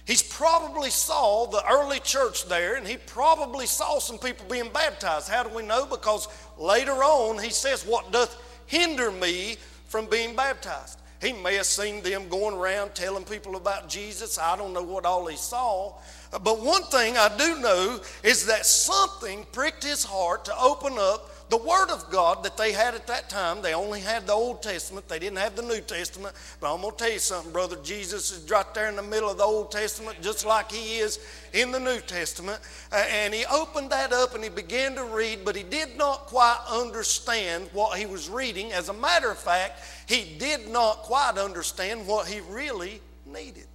He's 0.05 0.23
probably 0.23 0.89
saw 0.89 1.45
the 1.45 1.63
early 1.69 1.99
church 1.99 2.47
there, 2.47 2.75
and 2.75 2.87
he 2.87 2.97
probably 2.97 3.67
saw 3.67 3.99
some 3.99 4.17
people 4.17 4.45
being 4.49 4.69
baptized. 4.71 5.29
How 5.29 5.43
do 5.43 5.55
we 5.55 5.63
know? 5.63 5.85
Because 5.85 6.27
later 6.57 7.03
on 7.03 7.41
he 7.41 7.51
says, 7.51 7.85
What 7.85 8.11
doth 8.11 8.35
hinder 8.65 9.11
me 9.11 9.57
from 9.87 10.07
being 10.07 10.35
baptized? 10.35 11.00
He 11.21 11.33
may 11.33 11.55
have 11.55 11.67
seen 11.67 12.01
them 12.01 12.29
going 12.29 12.55
around 12.55 12.95
telling 12.95 13.23
people 13.23 13.55
about 13.55 13.87
Jesus. 13.87 14.39
I 14.39 14.57
don't 14.57 14.73
know 14.73 14.81
what 14.81 15.05
all 15.05 15.27
he 15.27 15.37
saw. 15.37 15.93
But 16.31 16.61
one 16.61 16.83
thing 16.83 17.15
I 17.15 17.35
do 17.37 17.59
know 17.59 17.99
is 18.23 18.47
that 18.47 18.65
something 18.65 19.45
pricked 19.51 19.83
his 19.83 20.03
heart 20.03 20.45
to 20.45 20.59
open 20.59 20.93
up 20.97 21.30
the 21.51 21.57
Word 21.57 21.89
of 21.89 22.09
God 22.09 22.45
that 22.45 22.55
they 22.55 22.71
had 22.71 22.95
at 22.95 23.07
that 23.07 23.29
time. 23.29 23.61
They 23.61 23.73
only 23.73 23.99
had 23.99 24.25
the 24.25 24.31
Old 24.31 24.63
Testament, 24.63 25.09
they 25.09 25.19
didn't 25.19 25.37
have 25.39 25.53
the 25.53 25.61
New 25.61 25.81
Testament. 25.81 26.33
But 26.61 26.73
I'm 26.73 26.79
going 26.79 26.95
to 26.95 26.97
tell 26.97 27.11
you 27.11 27.19
something, 27.19 27.51
brother. 27.51 27.75
Jesus 27.83 28.31
is 28.31 28.49
right 28.49 28.73
there 28.73 28.87
in 28.87 28.95
the 28.95 29.03
middle 29.03 29.29
of 29.29 29.37
the 29.37 29.43
Old 29.43 29.69
Testament, 29.69 30.21
just 30.21 30.45
like 30.45 30.71
he 30.71 30.99
is 30.99 31.19
in 31.51 31.73
the 31.73 31.79
New 31.79 31.99
Testament. 31.99 32.61
and 32.93 33.33
he 33.33 33.45
opened 33.47 33.89
that 33.89 34.13
up 34.13 34.33
and 34.33 34.41
he 34.45 34.49
began 34.49 34.95
to 34.95 35.03
read, 35.03 35.43
but 35.43 35.57
he 35.57 35.63
did 35.63 35.97
not 35.97 36.27
quite 36.27 36.57
understand 36.71 37.67
what 37.73 37.99
he 37.99 38.05
was 38.05 38.29
reading. 38.29 38.71
As 38.71 38.87
a 38.87 38.93
matter 38.93 39.29
of 39.29 39.37
fact, 39.37 39.81
he 40.07 40.37
did 40.39 40.69
not 40.69 40.99
quite 40.99 41.37
understand 41.37 42.07
what 42.07 42.27
he 42.27 42.39
really 42.49 43.01
needed. 43.25 43.67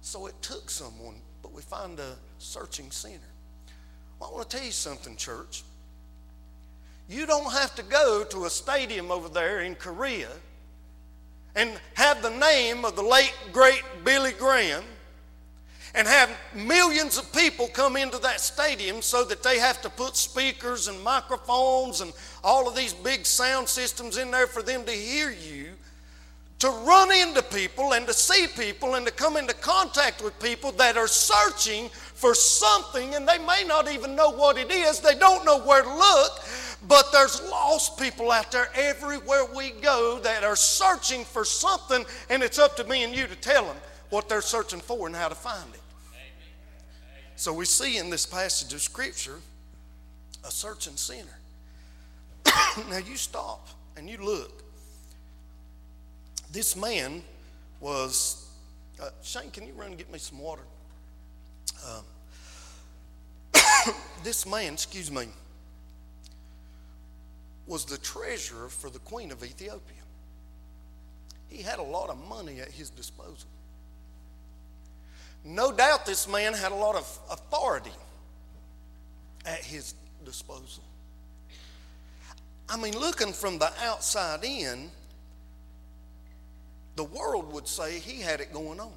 So 0.00 0.28
it 0.28 0.40
took 0.40 0.70
someone, 0.70 1.16
but 1.42 1.52
we 1.52 1.60
find 1.60 2.00
a 2.00 2.16
searching 2.38 2.90
sinner. 2.90 3.18
Well, 4.18 4.30
I 4.30 4.34
want 4.34 4.48
to 4.48 4.56
tell 4.56 4.64
you 4.64 4.72
something, 4.72 5.14
church. 5.16 5.62
You 7.08 7.26
don't 7.26 7.52
have 7.52 7.74
to 7.74 7.82
go 7.82 8.24
to 8.24 8.44
a 8.44 8.50
stadium 8.50 9.10
over 9.10 9.28
there 9.28 9.60
in 9.60 9.74
Korea 9.74 10.28
and 11.54 11.78
have 11.94 12.22
the 12.22 12.30
name 12.30 12.84
of 12.84 12.96
the 12.96 13.02
late, 13.02 13.34
great 13.52 13.82
Billy 14.04 14.32
Graham 14.32 14.84
and 15.94 16.08
have 16.08 16.30
millions 16.54 17.18
of 17.18 17.30
people 17.32 17.68
come 17.68 17.96
into 17.96 18.18
that 18.18 18.40
stadium 18.40 19.02
so 19.02 19.24
that 19.24 19.42
they 19.42 19.58
have 19.58 19.82
to 19.82 19.90
put 19.90 20.16
speakers 20.16 20.88
and 20.88 21.02
microphones 21.02 22.00
and 22.00 22.12
all 22.42 22.66
of 22.66 22.74
these 22.74 22.94
big 22.94 23.26
sound 23.26 23.68
systems 23.68 24.16
in 24.16 24.30
there 24.30 24.46
for 24.46 24.62
them 24.62 24.84
to 24.84 24.92
hear 24.92 25.30
you 25.30 25.68
to 26.62 26.70
run 26.86 27.10
into 27.10 27.42
people 27.42 27.94
and 27.94 28.06
to 28.06 28.14
see 28.14 28.46
people 28.56 28.94
and 28.94 29.04
to 29.04 29.12
come 29.12 29.36
into 29.36 29.52
contact 29.52 30.22
with 30.22 30.38
people 30.38 30.70
that 30.70 30.96
are 30.96 31.08
searching 31.08 31.88
for 32.14 32.36
something 32.36 33.16
and 33.16 33.26
they 33.26 33.38
may 33.38 33.64
not 33.66 33.90
even 33.90 34.14
know 34.14 34.30
what 34.30 34.56
it 34.56 34.70
is. 34.70 35.00
They 35.00 35.16
don't 35.16 35.44
know 35.44 35.58
where 35.58 35.82
to 35.82 35.92
look, 35.92 36.38
but 36.88 37.10
there's 37.12 37.42
lost 37.50 37.98
people 37.98 38.30
out 38.30 38.50
there 38.52 38.68
everywhere 38.74 39.44
we 39.54 39.70
go 39.70 40.18
that 40.22 40.44
are 40.44 40.56
searching 40.56 41.24
for 41.24 41.44
something, 41.44 42.04
and 42.30 42.42
it's 42.42 42.58
up 42.58 42.76
to 42.76 42.84
me 42.84 43.04
and 43.04 43.14
you 43.14 43.26
to 43.26 43.36
tell 43.36 43.64
them 43.64 43.76
what 44.10 44.28
they're 44.28 44.42
searching 44.42 44.80
for 44.80 45.06
and 45.06 45.16
how 45.16 45.28
to 45.28 45.34
find 45.34 45.72
it. 45.74 45.80
So 47.36 47.52
we 47.52 47.64
see 47.64 47.98
in 47.98 48.10
this 48.10 48.26
passage 48.26 48.72
of 48.72 48.80
Scripture 48.80 49.38
a 50.44 50.50
searching 50.50 50.96
sinner. 50.96 51.38
now 52.90 52.98
you 52.98 53.16
stop 53.16 53.68
and 53.96 54.08
you 54.08 54.18
look 54.18 54.62
this 56.52 56.76
man 56.76 57.22
was, 57.80 58.50
uh, 59.00 59.08
Shane, 59.22 59.50
can 59.50 59.66
you 59.66 59.72
run 59.72 59.88
and 59.88 59.98
get 59.98 60.12
me 60.12 60.18
some 60.18 60.38
water? 60.38 60.62
Um, 61.88 62.04
this 64.22 64.46
man, 64.46 64.74
excuse 64.74 65.10
me, 65.10 65.28
was 67.72 67.86
the 67.86 67.96
treasurer 67.96 68.68
for 68.68 68.90
the 68.90 68.98
queen 68.98 69.32
of 69.32 69.42
Ethiopia. 69.42 69.96
He 71.48 71.62
had 71.62 71.78
a 71.78 71.82
lot 71.82 72.10
of 72.10 72.18
money 72.28 72.60
at 72.60 72.68
his 72.68 72.90
disposal. 72.90 73.48
No 75.42 75.72
doubt 75.72 76.04
this 76.04 76.28
man 76.28 76.52
had 76.52 76.70
a 76.70 76.74
lot 76.74 76.96
of 76.96 77.18
authority 77.30 77.96
at 79.46 79.64
his 79.64 79.94
disposal. 80.22 80.82
I 82.68 82.76
mean, 82.76 82.94
looking 82.94 83.32
from 83.32 83.58
the 83.58 83.72
outside 83.82 84.44
in, 84.44 84.90
the 86.96 87.04
world 87.04 87.50
would 87.54 87.66
say 87.66 87.98
he 87.98 88.20
had 88.20 88.42
it 88.42 88.52
going 88.52 88.80
on. 88.80 88.92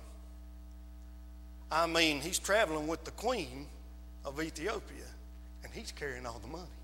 I 1.72 1.88
mean, 1.88 2.20
he's 2.20 2.40
traveling 2.40 2.88
with 2.88 3.06
the 3.06 3.12
queen 3.12 3.68
of 4.26 4.42
Ethiopia 4.42 5.08
and 5.64 5.72
he's 5.72 5.94
carrying 5.94 6.26
all 6.26 6.40
the 6.40 6.50
money. 6.50 6.75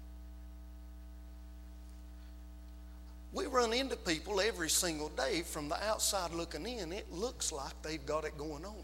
We 3.33 3.45
run 3.45 3.71
into 3.73 3.95
people 3.95 4.41
every 4.41 4.69
single 4.69 5.09
day 5.09 5.41
from 5.41 5.69
the 5.69 5.81
outside 5.85 6.33
looking 6.33 6.67
in. 6.67 6.91
It 6.91 7.11
looks 7.11 7.51
like 7.51 7.81
they've 7.81 8.05
got 8.05 8.25
it 8.25 8.37
going 8.37 8.65
on. 8.65 8.83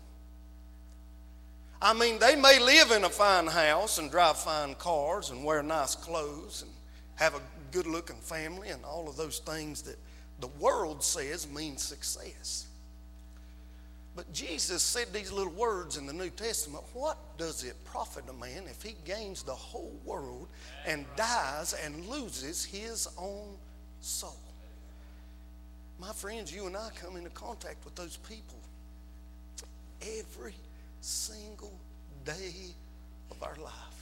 I 1.81 1.93
mean, 1.93 2.17
they 2.17 2.35
may 2.35 2.59
live 2.59 2.91
in 2.91 3.03
a 3.03 3.09
fine 3.09 3.47
house 3.47 3.97
and 3.99 4.09
drive 4.09 4.37
fine 4.37 4.73
cars 4.75 5.29
and 5.29 5.43
wear 5.43 5.61
nice 5.61 5.95
clothes 5.95 6.63
and 6.63 6.71
have 7.15 7.35
a 7.35 7.41
good 7.71 7.85
looking 7.85 8.15
family 8.15 8.69
and 8.69 8.83
all 8.83 9.07
of 9.09 9.15
those 9.17 9.39
things 9.39 9.83
that 9.83 9.97
the 10.39 10.47
world 10.59 11.03
says 11.03 11.47
means 11.47 11.83
success. 11.83 12.67
But 14.15 14.33
Jesus 14.33 14.81
said 14.81 15.13
these 15.13 15.31
little 15.31 15.53
words 15.53 15.97
in 15.97 16.07
the 16.07 16.13
New 16.13 16.31
Testament 16.31 16.83
What 16.93 17.19
does 17.37 17.63
it 17.63 17.75
profit 17.85 18.23
a 18.27 18.33
man 18.33 18.63
if 18.67 18.81
he 18.81 18.95
gains 19.05 19.43
the 19.43 19.53
whole 19.53 19.93
world 20.03 20.47
and 20.87 21.05
dies 21.15 21.73
and 21.73 22.07
loses 22.07 22.65
his 22.65 23.07
own 23.19 23.55
soul? 24.01 24.37
My 25.99 26.11
friends, 26.13 26.53
you 26.53 26.67
and 26.67 26.77
I 26.77 26.89
come 27.01 27.17
into 27.17 27.29
contact 27.31 27.83
with 27.83 27.95
those 27.95 28.17
people 28.17 28.59
every 30.01 30.55
single 31.01 31.73
day 32.23 32.73
of 33.31 33.41
our 33.41 33.55
life. 33.63 33.97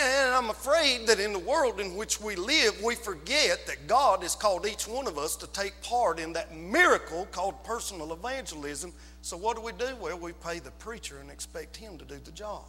And 0.00 0.34
I'm 0.34 0.48
afraid 0.48 1.06
that 1.08 1.20
in 1.20 1.32
the 1.32 1.38
world 1.38 1.78
in 1.78 1.94
which 1.94 2.20
we 2.20 2.36
live, 2.36 2.82
we 2.82 2.94
forget 2.94 3.66
that 3.66 3.86
God 3.86 4.22
has 4.22 4.34
called 4.34 4.66
each 4.66 4.88
one 4.88 5.06
of 5.06 5.18
us 5.18 5.36
to 5.36 5.46
take 5.48 5.74
part 5.82 6.18
in 6.18 6.32
that 6.32 6.56
miracle 6.56 7.26
called 7.32 7.62
personal 7.64 8.12
evangelism. 8.14 8.92
So, 9.20 9.36
what 9.36 9.56
do 9.56 9.62
we 9.62 9.72
do? 9.72 9.94
Well, 10.00 10.18
we 10.18 10.32
pay 10.32 10.58
the 10.58 10.70
preacher 10.72 11.18
and 11.20 11.30
expect 11.30 11.76
him 11.76 11.98
to 11.98 12.04
do 12.04 12.18
the 12.24 12.30
job. 12.30 12.64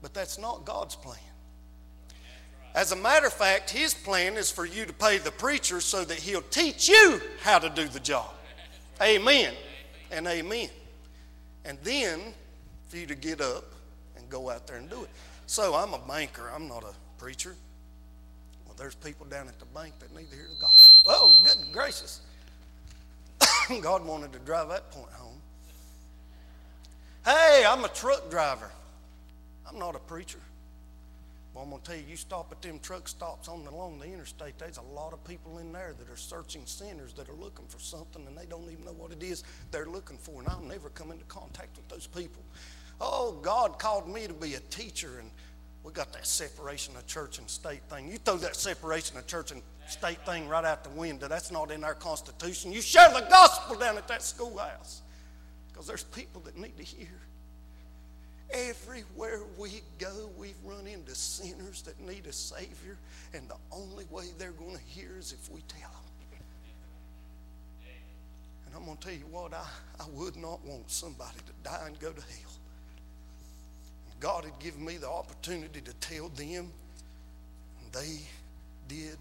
But 0.00 0.14
that's 0.14 0.38
not 0.38 0.64
God's 0.64 0.96
plan. 0.96 1.18
As 2.74 2.90
a 2.90 2.96
matter 2.96 3.26
of 3.26 3.32
fact, 3.32 3.70
his 3.70 3.94
plan 3.94 4.36
is 4.36 4.50
for 4.50 4.66
you 4.66 4.84
to 4.84 4.92
pay 4.92 5.18
the 5.18 5.30
preacher 5.30 5.80
so 5.80 6.04
that 6.04 6.18
he'll 6.18 6.42
teach 6.42 6.88
you 6.88 7.20
how 7.42 7.60
to 7.60 7.70
do 7.70 7.86
the 7.86 8.00
job. 8.00 8.30
Amen 9.00 9.54
and 10.10 10.26
amen. 10.26 10.68
And 11.64 11.78
then 11.84 12.20
for 12.88 12.96
you 12.96 13.06
to 13.06 13.14
get 13.14 13.40
up 13.40 13.64
and 14.16 14.28
go 14.28 14.50
out 14.50 14.66
there 14.66 14.76
and 14.76 14.90
do 14.90 15.02
it. 15.04 15.10
So 15.46 15.74
I'm 15.74 15.94
a 15.94 15.98
banker, 15.98 16.50
I'm 16.52 16.66
not 16.66 16.82
a 16.82 16.94
preacher. 17.16 17.54
Well, 18.66 18.74
there's 18.76 18.96
people 18.96 19.26
down 19.26 19.46
at 19.46 19.58
the 19.60 19.66
bank 19.66 19.94
that 20.00 20.14
need 20.14 20.30
to 20.30 20.36
hear 20.36 20.48
the 20.48 20.60
gospel. 20.60 21.00
Oh, 21.06 21.42
good 21.44 21.72
gracious. 21.72 22.22
God 23.82 24.04
wanted 24.04 24.32
to 24.32 24.38
drive 24.40 24.68
that 24.70 24.90
point 24.90 25.10
home. 25.12 25.40
Hey, 27.24 27.64
I'm 27.66 27.84
a 27.84 27.88
truck 27.88 28.30
driver. 28.30 28.70
I'm 29.68 29.78
not 29.78 29.94
a 29.94 30.00
preacher. 30.00 30.40
Well, 31.54 31.62
I'm 31.62 31.70
going 31.70 31.82
to 31.82 31.88
tell 31.88 31.96
you, 31.96 32.04
you 32.08 32.16
stop 32.16 32.50
at 32.50 32.60
them 32.62 32.80
truck 32.80 33.06
stops 33.06 33.46
on 33.46 33.64
along 33.66 34.00
the 34.00 34.06
interstate, 34.06 34.58
there's 34.58 34.78
a 34.78 34.82
lot 34.82 35.12
of 35.12 35.22
people 35.24 35.58
in 35.58 35.72
there 35.72 35.94
that 35.96 36.10
are 36.10 36.16
searching 36.16 36.66
sinners 36.66 37.12
that 37.12 37.28
are 37.28 37.34
looking 37.34 37.66
for 37.68 37.78
something 37.78 38.26
and 38.26 38.36
they 38.36 38.46
don't 38.46 38.68
even 38.70 38.84
know 38.84 38.92
what 38.92 39.12
it 39.12 39.22
is 39.22 39.44
they're 39.70 39.86
looking 39.86 40.18
for. 40.18 40.40
And 40.40 40.48
I'll 40.48 40.60
never 40.60 40.88
come 40.90 41.12
into 41.12 41.24
contact 41.26 41.76
with 41.76 41.88
those 41.88 42.08
people. 42.08 42.42
Oh, 43.00 43.38
God 43.42 43.78
called 43.78 44.08
me 44.08 44.26
to 44.26 44.34
be 44.34 44.54
a 44.54 44.60
teacher, 44.60 45.18
and 45.20 45.30
we 45.82 45.92
got 45.92 46.12
that 46.12 46.26
separation 46.26 46.96
of 46.96 47.06
church 47.06 47.38
and 47.38 47.48
state 47.48 47.82
thing. 47.88 48.08
You 48.08 48.18
throw 48.18 48.36
that 48.38 48.56
separation 48.56 49.16
of 49.16 49.26
church 49.26 49.50
and 49.50 49.62
state 49.86 50.24
thing 50.24 50.48
right 50.48 50.64
out 50.64 50.84
the 50.84 50.90
window. 50.90 51.28
That's 51.28 51.50
not 51.50 51.70
in 51.70 51.84
our 51.84 51.94
Constitution. 51.94 52.72
You 52.72 52.80
share 52.80 53.10
the 53.12 53.26
gospel 53.28 53.76
down 53.76 53.96
at 53.96 54.08
that 54.08 54.22
schoolhouse 54.22 55.02
because 55.68 55.86
there's 55.86 56.04
people 56.04 56.40
that 56.42 56.56
need 56.56 56.76
to 56.76 56.82
hear. 56.82 57.20
Everywhere 58.54 59.40
we 59.58 59.82
go, 59.98 60.30
we've 60.38 60.54
run 60.64 60.86
into 60.86 61.12
sinners 61.12 61.82
that 61.82 62.00
need 62.00 62.24
a 62.26 62.32
Savior, 62.32 62.96
and 63.32 63.48
the 63.48 63.56
only 63.72 64.04
way 64.10 64.26
they're 64.38 64.52
going 64.52 64.76
to 64.76 64.82
hear 64.82 65.16
is 65.18 65.32
if 65.32 65.50
we 65.50 65.60
tell 65.62 65.90
them. 65.90 66.38
And 68.66 68.76
I'm 68.76 68.84
going 68.84 68.96
to 68.96 69.04
tell 69.04 69.16
you 69.16 69.26
what, 69.28 69.52
I, 69.52 69.66
I 69.98 70.04
would 70.12 70.36
not 70.36 70.64
want 70.64 70.88
somebody 70.88 71.38
to 71.46 71.68
die 71.68 71.82
and 71.86 71.98
go 71.98 72.12
to 72.12 72.20
hell. 72.20 72.52
God 74.20 74.44
had 74.44 74.56
given 74.60 74.84
me 74.84 74.98
the 74.98 75.10
opportunity 75.10 75.80
to 75.80 75.92
tell 75.94 76.28
them, 76.28 76.70
and 77.82 77.92
they 77.92 78.20
did 78.86 79.18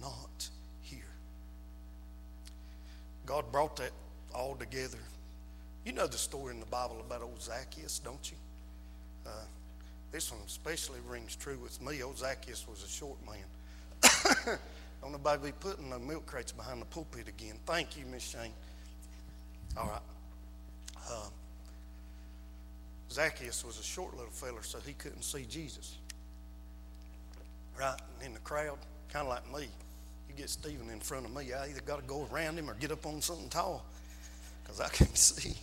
not 0.00 0.48
hear. 0.80 1.04
God 3.26 3.44
brought 3.52 3.76
that 3.76 3.92
all 4.34 4.54
together. 4.54 4.98
You 5.84 5.92
know 5.92 6.06
the 6.06 6.16
story 6.16 6.54
in 6.54 6.60
the 6.60 6.66
Bible 6.66 6.96
about 7.06 7.20
old 7.20 7.42
Zacchaeus, 7.42 7.98
don't 7.98 8.30
you? 8.30 8.38
Uh, 9.26 9.30
this 10.12 10.30
one 10.32 10.40
especially 10.46 10.98
rings 11.08 11.36
true 11.36 11.58
with 11.62 11.80
me. 11.80 12.02
Old 12.02 12.18
Zacchaeus 12.18 12.66
was 12.68 12.84
a 12.84 12.88
short 12.88 13.18
man. 13.26 14.58
Don't 15.02 15.12
nobody 15.12 15.50
be 15.50 15.52
putting 15.52 15.90
no 15.90 15.98
milk 15.98 16.26
crates 16.26 16.52
behind 16.52 16.80
the 16.80 16.86
pulpit 16.86 17.28
again. 17.28 17.54
Thank 17.64 17.96
you, 17.96 18.04
Miss 18.06 18.22
Shane. 18.22 18.52
All 19.76 19.86
right. 19.86 20.00
Uh, 21.08 21.28
Zacchaeus 23.10 23.64
was 23.64 23.78
a 23.78 23.82
short 23.82 24.16
little 24.16 24.32
feller, 24.32 24.62
so 24.62 24.78
he 24.84 24.92
couldn't 24.92 25.22
see 25.22 25.46
Jesus. 25.48 25.96
Right? 27.78 27.96
In 28.24 28.34
the 28.34 28.40
crowd, 28.40 28.78
kind 29.12 29.26
of 29.26 29.30
like 29.30 29.52
me. 29.52 29.68
You 30.28 30.34
get 30.36 30.50
Stephen 30.50 30.90
in 30.90 31.00
front 31.00 31.26
of 31.26 31.34
me, 31.34 31.52
I 31.52 31.68
either 31.68 31.80
got 31.80 32.00
to 32.00 32.06
go 32.06 32.28
around 32.32 32.58
him 32.58 32.70
or 32.70 32.74
get 32.74 32.92
up 32.92 33.06
on 33.06 33.20
something 33.20 33.48
tall 33.48 33.84
because 34.62 34.80
I 34.80 34.88
can't 34.92 35.16
see. 35.16 35.56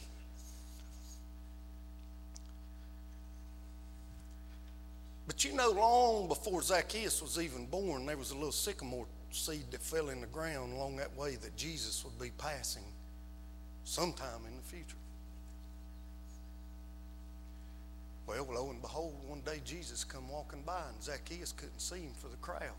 But 5.27 5.43
you 5.43 5.53
know, 5.53 5.71
long 5.71 6.27
before 6.29 6.61
Zacchaeus 6.61 7.21
was 7.21 7.37
even 7.37 7.65
born, 7.65 8.05
there 8.05 8.17
was 8.17 8.31
a 8.31 8.35
little 8.35 8.51
sycamore 8.51 9.05
seed 9.29 9.65
that 9.71 9.81
fell 9.81 10.09
in 10.09 10.21
the 10.21 10.27
ground 10.27 10.73
along 10.73 10.95
that 10.97 11.15
way 11.17 11.35
that 11.35 11.55
Jesus 11.57 12.03
would 12.05 12.17
be 12.19 12.31
passing 12.37 12.83
sometime 13.83 14.41
in 14.47 14.55
the 14.55 14.63
future. 14.63 14.95
Well, 18.25 18.47
lo 18.51 18.69
and 18.69 18.81
behold, 18.81 19.15
one 19.27 19.41
day 19.41 19.61
Jesus 19.65 20.03
come 20.03 20.29
walking 20.29 20.61
by 20.65 20.81
and 20.93 21.03
Zacchaeus 21.03 21.51
couldn't 21.51 21.79
see 21.79 22.01
him 22.01 22.11
for 22.19 22.29
the 22.29 22.37
crowd. 22.37 22.75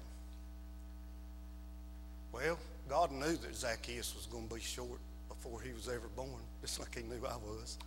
Well, 2.33 2.59
God 2.89 3.13
knew 3.13 3.37
that 3.37 3.55
Zacchaeus 3.55 4.15
was 4.15 4.27
going 4.27 4.49
to 4.49 4.55
be 4.55 4.61
short 4.61 5.01
before 5.29 5.61
he 5.61 5.73
was 5.73 5.89
ever 5.89 6.09
born, 6.17 6.43
just 6.61 6.79
like 6.79 6.95
he 6.95 7.03
knew 7.03 7.21
I 7.27 7.37
was. 7.37 7.79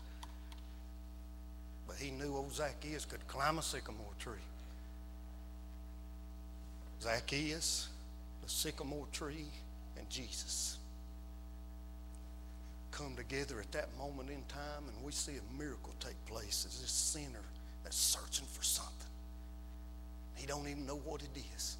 But 1.92 2.00
he 2.00 2.12
knew 2.12 2.38
old 2.38 2.54
Zacchaeus 2.54 3.04
could 3.04 3.28
climb 3.28 3.58
a 3.58 3.62
sycamore 3.62 4.14
tree. 4.18 4.48
Zacchaeus, 7.02 7.90
the 8.42 8.50
sycamore 8.50 9.08
tree, 9.12 9.48
and 9.98 10.10
Jesus 10.10 10.78
come 12.92 13.14
together 13.18 13.60
at 13.60 13.70
that 13.74 13.90
moment 13.98 14.30
in 14.30 14.42
time, 14.48 14.86
and 14.88 15.06
we 15.06 15.12
see 15.12 15.34
a 15.34 15.58
miracle 15.58 15.94
take 16.00 16.26
place 16.28 16.66
as 16.66 16.80
this 16.80 16.92
sinner 16.92 17.44
that's 17.84 17.98
searching 17.98 18.46
for 18.46 18.64
something. 18.64 18.96
He 20.36 20.48
don't 20.48 20.70
even 20.70 20.86
know 20.86 21.02
what 21.04 21.22
it 21.24 21.42
is. 21.58 21.76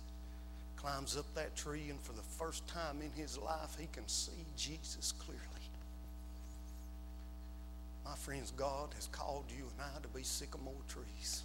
Climbs 0.76 1.16
up 1.16 1.34
that 1.36 1.56
tree, 1.56 1.90
and 1.90 2.02
for 2.02 2.12
the 2.12 2.22
first 2.22 2.68
time 2.68 3.02
in 3.02 3.12
his 3.12 3.38
life, 3.38 3.78
he 3.80 3.88
can 3.94 4.06
see 4.10 4.44
Jesus 4.58 5.14
clearly. 5.14 5.51
My 8.06 8.16
friends, 8.16 8.52
God 8.52 8.90
has 8.96 9.08
called 9.08 9.46
you 9.50 9.64
and 9.64 9.90
I 9.96 10.02
to 10.02 10.08
be 10.10 10.24
sycamore 10.24 10.74
trees. 10.88 11.44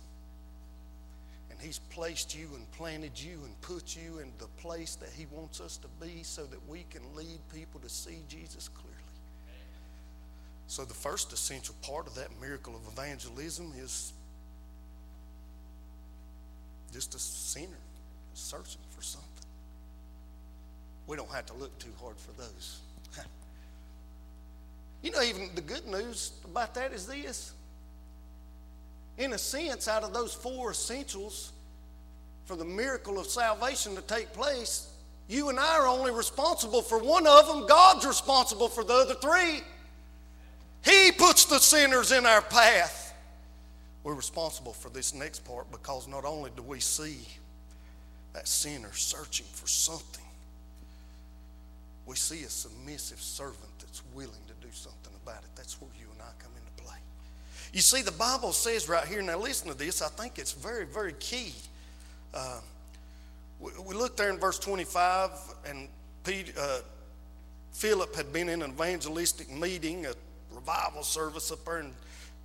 And 1.50 1.58
He's 1.60 1.78
placed 1.78 2.36
you 2.36 2.48
and 2.54 2.70
planted 2.72 3.20
you 3.20 3.40
and 3.44 3.60
put 3.60 3.96
you 3.96 4.18
in 4.18 4.32
the 4.38 4.48
place 4.60 4.96
that 4.96 5.10
He 5.16 5.26
wants 5.30 5.60
us 5.60 5.76
to 5.78 5.88
be 6.00 6.22
so 6.22 6.44
that 6.44 6.68
we 6.68 6.84
can 6.90 7.02
lead 7.14 7.38
people 7.54 7.80
to 7.80 7.88
see 7.88 8.18
Jesus 8.28 8.68
clearly. 8.68 8.96
So, 10.68 10.84
the 10.84 10.94
first 10.94 11.32
essential 11.32 11.74
part 11.82 12.08
of 12.08 12.16
that 12.16 12.28
miracle 12.40 12.74
of 12.74 12.82
evangelism 12.92 13.72
is 13.78 14.12
just 16.92 17.14
a 17.14 17.18
sinner 17.18 17.68
searching 18.34 18.80
for 18.90 19.02
something. 19.02 19.30
We 21.06 21.16
don't 21.16 21.30
have 21.30 21.46
to 21.46 21.54
look 21.54 21.78
too 21.78 21.92
hard 22.00 22.16
for 22.16 22.32
those. 22.32 22.80
You 25.06 25.12
know, 25.12 25.22
even 25.22 25.50
the 25.54 25.60
good 25.60 25.86
news 25.86 26.32
about 26.44 26.74
that 26.74 26.92
is 26.92 27.06
this. 27.06 27.52
In 29.18 29.34
a 29.34 29.38
sense, 29.38 29.86
out 29.86 30.02
of 30.02 30.12
those 30.12 30.34
four 30.34 30.72
essentials 30.72 31.52
for 32.44 32.56
the 32.56 32.64
miracle 32.64 33.20
of 33.20 33.28
salvation 33.28 33.94
to 33.94 34.02
take 34.02 34.32
place, 34.32 34.90
you 35.28 35.48
and 35.48 35.60
I 35.60 35.78
are 35.78 35.86
only 35.86 36.10
responsible 36.10 36.82
for 36.82 36.98
one 36.98 37.24
of 37.24 37.46
them. 37.46 37.68
God's 37.68 38.04
responsible 38.04 38.66
for 38.66 38.82
the 38.82 38.94
other 38.94 39.14
three. 39.14 39.60
He 40.84 41.12
puts 41.12 41.44
the 41.44 41.60
sinners 41.60 42.10
in 42.10 42.26
our 42.26 42.42
path. 42.42 43.14
We're 44.02 44.14
responsible 44.14 44.72
for 44.72 44.88
this 44.88 45.14
next 45.14 45.44
part 45.44 45.70
because 45.70 46.08
not 46.08 46.24
only 46.24 46.50
do 46.56 46.62
we 46.62 46.80
see 46.80 47.18
that 48.32 48.48
sinner 48.48 48.92
searching 48.92 49.46
for 49.52 49.68
something, 49.68 50.25
we 52.06 52.14
see 52.14 52.44
a 52.44 52.48
submissive 52.48 53.20
servant 53.20 53.78
that's 53.80 54.02
willing 54.14 54.32
to 54.46 54.66
do 54.66 54.72
something 54.72 55.12
about 55.22 55.42
it. 55.42 55.50
That's 55.56 55.80
where 55.80 55.90
you 55.98 56.06
and 56.12 56.22
I 56.22 56.30
come 56.38 56.52
into 56.56 56.82
play. 56.82 56.96
You 57.72 57.80
see, 57.80 58.02
the 58.02 58.12
Bible 58.12 58.52
says 58.52 58.88
right 58.88 59.06
here, 59.06 59.20
now 59.22 59.38
listen 59.38 59.68
to 59.68 59.76
this, 59.76 60.00
I 60.00 60.08
think 60.08 60.38
it's 60.38 60.52
very, 60.52 60.86
very 60.86 61.14
key. 61.14 61.52
Uh, 62.32 62.60
we, 63.58 63.72
we 63.88 63.94
look 63.94 64.16
there 64.16 64.30
in 64.30 64.38
verse 64.38 64.58
25, 64.60 65.30
and 65.68 65.88
uh, 66.28 66.78
Philip 67.72 68.14
had 68.14 68.32
been 68.32 68.48
in 68.48 68.62
an 68.62 68.70
evangelistic 68.70 69.50
meeting, 69.50 70.06
a 70.06 70.12
revival 70.54 71.02
service 71.02 71.50
up 71.50 71.64
there 71.64 71.80
in 71.80 71.92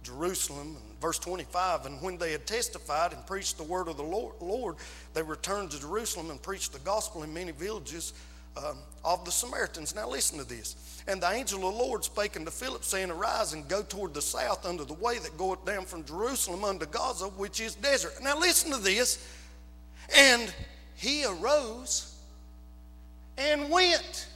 Jerusalem. 0.04 0.76
And 0.76 1.00
verse 1.00 1.20
25, 1.20 1.86
and 1.86 2.02
when 2.02 2.18
they 2.18 2.32
had 2.32 2.48
testified 2.48 3.14
and 3.14 3.26
preached 3.28 3.58
the 3.58 3.64
word 3.64 3.88
of 3.88 3.98
the 3.98 4.04
Lord, 4.04 4.34
Lord 4.42 4.76
they 5.14 5.22
returned 5.22 5.72
to 5.72 5.80
Jerusalem 5.80 6.32
and 6.32 6.42
preached 6.42 6.74
the 6.74 6.80
gospel 6.80 7.22
in 7.24 7.34
many 7.34 7.52
villages 7.52 8.14
um, 8.58 8.78
of 9.04 9.26
the 9.26 9.32
Samaritans. 9.32 9.96
Now 9.96 10.10
listen 10.10 10.38
to 10.38 10.44
this. 10.44 11.04
And 11.08 11.22
the 11.22 11.32
angel 11.32 11.68
of 11.68 11.74
the 11.74 11.82
Lord 11.84 12.04
spake 12.04 12.36
unto 12.38 12.52
Philip, 12.52 12.84
saying, 12.84 13.10
Arise 13.10 13.54
and 13.54 13.68
go 13.68 13.82
toward 13.82 14.14
the 14.14 14.22
south 14.22 14.66
unto 14.66 14.86
the 14.86 14.94
way 14.94 15.18
that 15.18 15.38
goeth 15.38 15.66
down 15.66 15.86
from 15.86 16.06
Jerusalem 16.06 16.64
unto 16.64 16.86
Gaza, 16.86 17.26
which 17.26 17.60
is 17.60 17.76
desert. 17.76 18.14
Now 18.22 18.38
listen 18.38 18.72
to 18.72 18.78
this. 18.78 19.28
And 20.16 20.54
he 20.96 21.26
arose 21.26 22.16
and 23.38 23.70
went. 23.70 24.28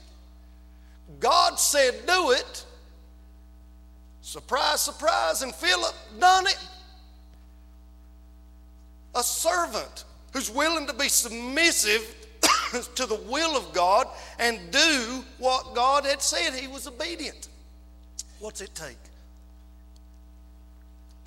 God 1.19 1.59
said, 1.59 2.05
Do 2.07 2.31
it. 2.31 2.65
Surprise, 4.21 4.81
surprise, 4.81 5.43
and 5.43 5.53
Philip 5.53 5.93
done 6.19 6.47
it. 6.47 6.57
A 9.13 9.23
servant 9.23 10.03
who's 10.33 10.49
willing 10.49 10.87
to 10.87 10.93
be 10.93 11.07
submissive 11.07 12.24
to 12.83 13.05
the 13.05 13.15
will 13.15 13.57
of 13.57 13.73
God 13.73 14.07
and 14.39 14.59
do 14.71 15.23
what 15.37 15.73
God 15.75 16.05
had 16.05 16.21
said. 16.21 16.53
He 16.53 16.67
was 16.67 16.87
obedient. 16.87 17.47
What's 18.39 18.61
it 18.61 18.73
take 18.75 18.97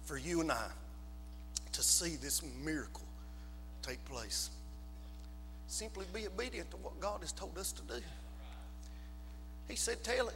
for 0.04 0.16
you 0.16 0.40
and 0.40 0.52
I 0.52 0.66
to 1.72 1.82
see 1.82 2.16
this 2.16 2.42
miracle 2.64 3.06
take 3.82 4.04
place? 4.04 4.50
Simply 5.66 6.06
be 6.12 6.26
obedient 6.26 6.70
to 6.70 6.76
what 6.78 6.98
God 7.00 7.20
has 7.20 7.32
told 7.32 7.58
us 7.58 7.72
to 7.72 7.82
do. 7.82 8.00
He 9.68 9.76
said, 9.76 10.02
Tell 10.02 10.28
it. 10.28 10.34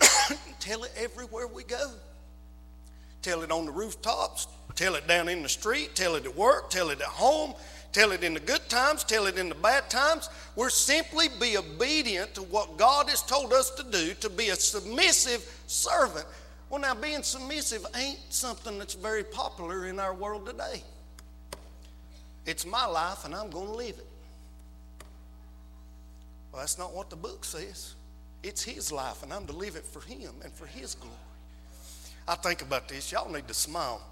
Tell 0.60 0.82
it 0.84 0.92
everywhere 0.96 1.46
we 1.46 1.62
go. 1.64 1.92
Tell 3.22 3.42
it 3.42 3.50
on 3.50 3.64
the 3.64 3.72
rooftops, 3.72 4.48
tell 4.74 4.96
it 4.96 5.06
down 5.08 5.30
in 5.30 5.42
the 5.42 5.48
street, 5.48 5.94
tell 5.94 6.14
it 6.14 6.26
at 6.26 6.36
work, 6.36 6.68
tell 6.68 6.90
it 6.90 7.00
at 7.00 7.06
home, 7.06 7.54
tell 7.94 8.12
it 8.12 8.22
in 8.22 8.34
the 8.34 8.40
good 8.40 8.68
times, 8.68 9.04
tell 9.04 9.26
it 9.26 9.38
in 9.38 9.48
the 9.48 9.54
bad 9.54 9.88
times. 9.88 10.28
We're 10.56 10.68
simply 10.68 11.28
be 11.40 11.56
obedient 11.56 12.34
to 12.34 12.42
what 12.42 12.76
God 12.76 13.08
has 13.08 13.22
told 13.22 13.52
us 13.54 13.70
to 13.70 13.84
do, 13.84 14.12
to 14.14 14.28
be 14.28 14.50
a 14.50 14.56
submissive 14.56 15.42
servant. 15.66 16.26
Well, 16.68 16.80
now, 16.80 16.94
being 16.94 17.22
submissive 17.22 17.86
ain't 17.96 18.18
something 18.30 18.78
that's 18.78 18.94
very 18.94 19.22
popular 19.22 19.86
in 19.86 20.00
our 20.00 20.12
world 20.12 20.44
today. 20.44 20.82
It's 22.44 22.66
my 22.66 22.84
life, 22.84 23.24
and 23.24 23.34
I'm 23.34 23.48
going 23.48 23.68
to 23.68 23.74
live 23.74 23.96
it. 23.96 24.06
Well, 26.52 26.60
that's 26.60 26.78
not 26.78 26.94
what 26.94 27.10
the 27.10 27.16
book 27.16 27.44
says. 27.44 27.94
It's 28.42 28.62
His 28.62 28.90
life, 28.90 29.22
and 29.22 29.32
I'm 29.32 29.46
to 29.46 29.52
live 29.52 29.76
it 29.76 29.84
for 29.84 30.00
Him 30.00 30.32
and 30.42 30.52
for 30.52 30.66
His 30.66 30.96
glory. 30.96 31.16
I 32.26 32.34
think 32.34 32.62
about 32.62 32.88
this. 32.88 33.12
Y'all 33.12 33.30
need 33.32 33.46
to 33.48 33.54
smile. 33.54 34.02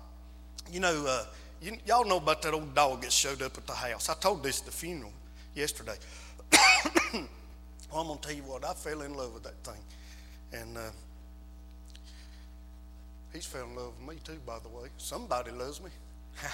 You 0.71 0.81
know, 0.81 1.05
uh, 1.07 1.25
you, 1.63 1.79
y'all 1.87 2.05
know 2.05 2.17
about 2.17 2.43
that 2.43 2.53
old 2.53 2.75
dog 2.75 3.03
that 3.03 3.13
showed 3.13 3.41
up 3.41 3.57
at 3.57 3.67
the 3.67 3.73
house. 3.73 4.09
I 4.09 4.15
told 4.15 4.43
this 4.43 4.61
at 4.61 4.67
the 4.67 4.73
funeral 4.73 5.13
yesterday. 5.55 5.97
well, 6.53 7.29
I'm 7.95 8.07
going 8.09 8.19
to 8.19 8.29
tell 8.29 8.37
you 8.37 8.43
what, 8.43 8.65
I 8.65 8.75
fell 8.75 9.03
in 9.03 9.15
love 9.15 9.35
with 9.35 9.45
that 9.45 9.63
thing. 9.63 9.81
And 10.53 10.77
uh, 10.77 10.91
he's 13.33 13.47
fell 13.47 13.65
in 13.65 13.77
love 13.77 13.93
with 13.99 14.09
me 14.09 14.21
too, 14.25 14.41
by 14.45 14.59
the 14.59 14.69
way. 14.69 14.89
Somebody 14.99 15.53
loves 15.53 15.81
me. 15.81 15.91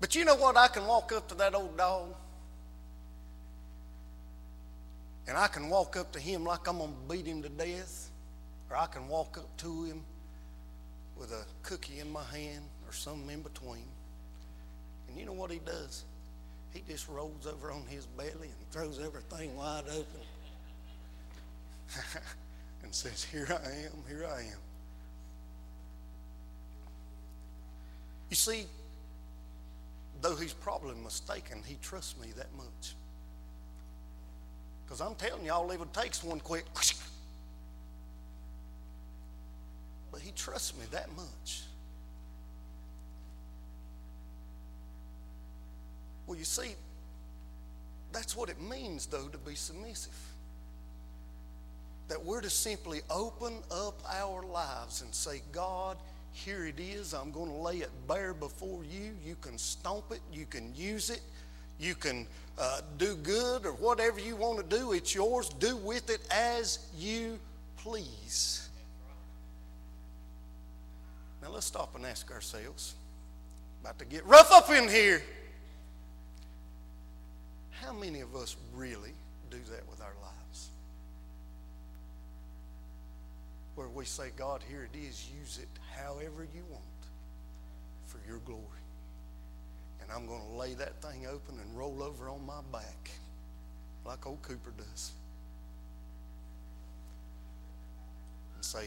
but 0.00 0.14
you 0.14 0.24
know 0.24 0.36
what? 0.36 0.56
I 0.56 0.68
can 0.68 0.86
walk 0.86 1.12
up 1.12 1.28
to 1.28 1.34
that 1.34 1.54
old 1.54 1.76
dog 1.76 2.14
and 5.26 5.36
I 5.36 5.48
can 5.48 5.68
walk 5.68 5.96
up 5.96 6.12
to 6.12 6.20
him 6.20 6.44
like 6.44 6.66
I'm 6.66 6.78
going 6.78 6.90
to 6.90 7.14
beat 7.14 7.26
him 7.26 7.42
to 7.42 7.50
death, 7.50 8.10
or 8.70 8.76
I 8.76 8.86
can 8.86 9.08
walk 9.08 9.36
up 9.36 9.56
to 9.58 9.84
him 9.84 10.02
with 11.18 11.32
a 11.32 11.44
cookie 11.62 12.00
in 12.00 12.10
my 12.10 12.24
hand 12.24 12.64
or 12.86 12.92
something 12.92 13.30
in 13.30 13.42
between. 13.42 13.84
And 15.08 15.18
you 15.18 15.26
know 15.26 15.32
what 15.32 15.50
he 15.50 15.58
does? 15.58 16.04
He 16.72 16.82
just 16.88 17.08
rolls 17.08 17.46
over 17.46 17.72
on 17.72 17.84
his 17.88 18.06
belly 18.06 18.30
and 18.42 18.70
throws 18.70 19.00
everything 19.00 19.56
wide 19.56 19.84
open 19.90 20.04
and 22.82 22.94
says, 22.94 23.24
Here 23.24 23.48
I 23.50 23.70
am, 23.86 23.92
here 24.06 24.26
I 24.26 24.40
am. 24.40 24.58
You 28.28 28.36
see, 28.36 28.66
though 30.20 30.36
he's 30.36 30.52
probably 30.52 30.94
mistaken, 31.02 31.62
he 31.66 31.78
trusts 31.80 32.20
me 32.20 32.28
that 32.36 32.54
much. 32.56 32.94
Because 34.84 35.00
I'm 35.00 35.14
telling 35.14 35.44
you, 35.44 35.52
all 35.52 35.70
it 35.70 35.78
would 35.78 35.92
take 35.92 36.12
is 36.12 36.22
one 36.22 36.40
quick. 36.40 36.64
But 40.10 40.20
he 40.20 40.32
trusts 40.32 40.76
me 40.76 40.84
that 40.90 41.08
much. 41.16 41.62
Well, 46.26 46.38
you 46.38 46.44
see, 46.44 46.74
that's 48.12 48.36
what 48.36 48.48
it 48.48 48.60
means, 48.60 49.06
though, 49.06 49.28
to 49.28 49.38
be 49.38 49.54
submissive. 49.54 50.16
That 52.08 52.24
we're 52.24 52.40
to 52.40 52.50
simply 52.50 53.00
open 53.10 53.54
up 53.70 54.00
our 54.14 54.42
lives 54.42 55.02
and 55.02 55.14
say, 55.14 55.42
God, 55.52 55.96
here 56.32 56.66
it 56.66 56.78
is. 56.78 57.12
I'm 57.12 57.32
going 57.32 57.50
to 57.50 57.56
lay 57.56 57.76
it 57.78 57.90
bare 58.06 58.34
before 58.34 58.84
you. 58.84 59.12
You 59.24 59.36
can 59.40 59.58
stomp 59.58 60.04
it, 60.10 60.20
you 60.32 60.46
can 60.46 60.74
use 60.74 61.10
it, 61.10 61.20
you 61.78 61.94
can 61.94 62.26
uh, 62.58 62.80
do 62.96 63.14
good 63.16 63.66
or 63.66 63.72
whatever 63.72 64.20
you 64.20 64.36
want 64.36 64.58
to 64.58 64.76
do. 64.76 64.92
It's 64.92 65.14
yours. 65.14 65.48
Do 65.48 65.76
with 65.76 66.10
it 66.10 66.20
as 66.30 66.90
you 66.96 67.38
please. 67.76 68.67
Now 71.42 71.50
let's 71.50 71.66
stop 71.66 71.94
and 71.94 72.04
ask 72.04 72.30
ourselves. 72.30 72.94
About 73.82 73.98
to 73.98 74.04
get 74.04 74.24
rough 74.26 74.50
up 74.52 74.70
in 74.70 74.88
here. 74.88 75.22
How 77.82 77.92
many 77.92 78.20
of 78.20 78.34
us 78.34 78.56
really 78.74 79.12
do 79.50 79.58
that 79.70 79.88
with 79.88 80.00
our 80.00 80.14
lives? 80.22 80.68
Where 83.76 83.88
we 83.88 84.04
say, 84.04 84.30
God, 84.36 84.62
here 84.68 84.88
it 84.92 84.98
is, 84.98 85.28
use 85.38 85.58
it 85.62 85.68
however 85.96 86.46
you 86.54 86.62
want 86.70 86.82
for 88.06 88.18
your 88.26 88.38
glory 88.38 88.78
and 90.08 90.16
I'm 90.16 90.26
going 90.26 90.40
to 90.40 90.56
lay 90.56 90.74
that 90.74 91.00
thing 91.02 91.26
open 91.26 91.58
and 91.60 91.78
roll 91.78 92.02
over 92.02 92.28
on 92.28 92.44
my 92.46 92.60
back 92.72 93.10
like 94.06 94.26
old 94.26 94.40
Cooper 94.40 94.72
does. 94.76 95.12
And 98.54 98.64
say, 98.64 98.86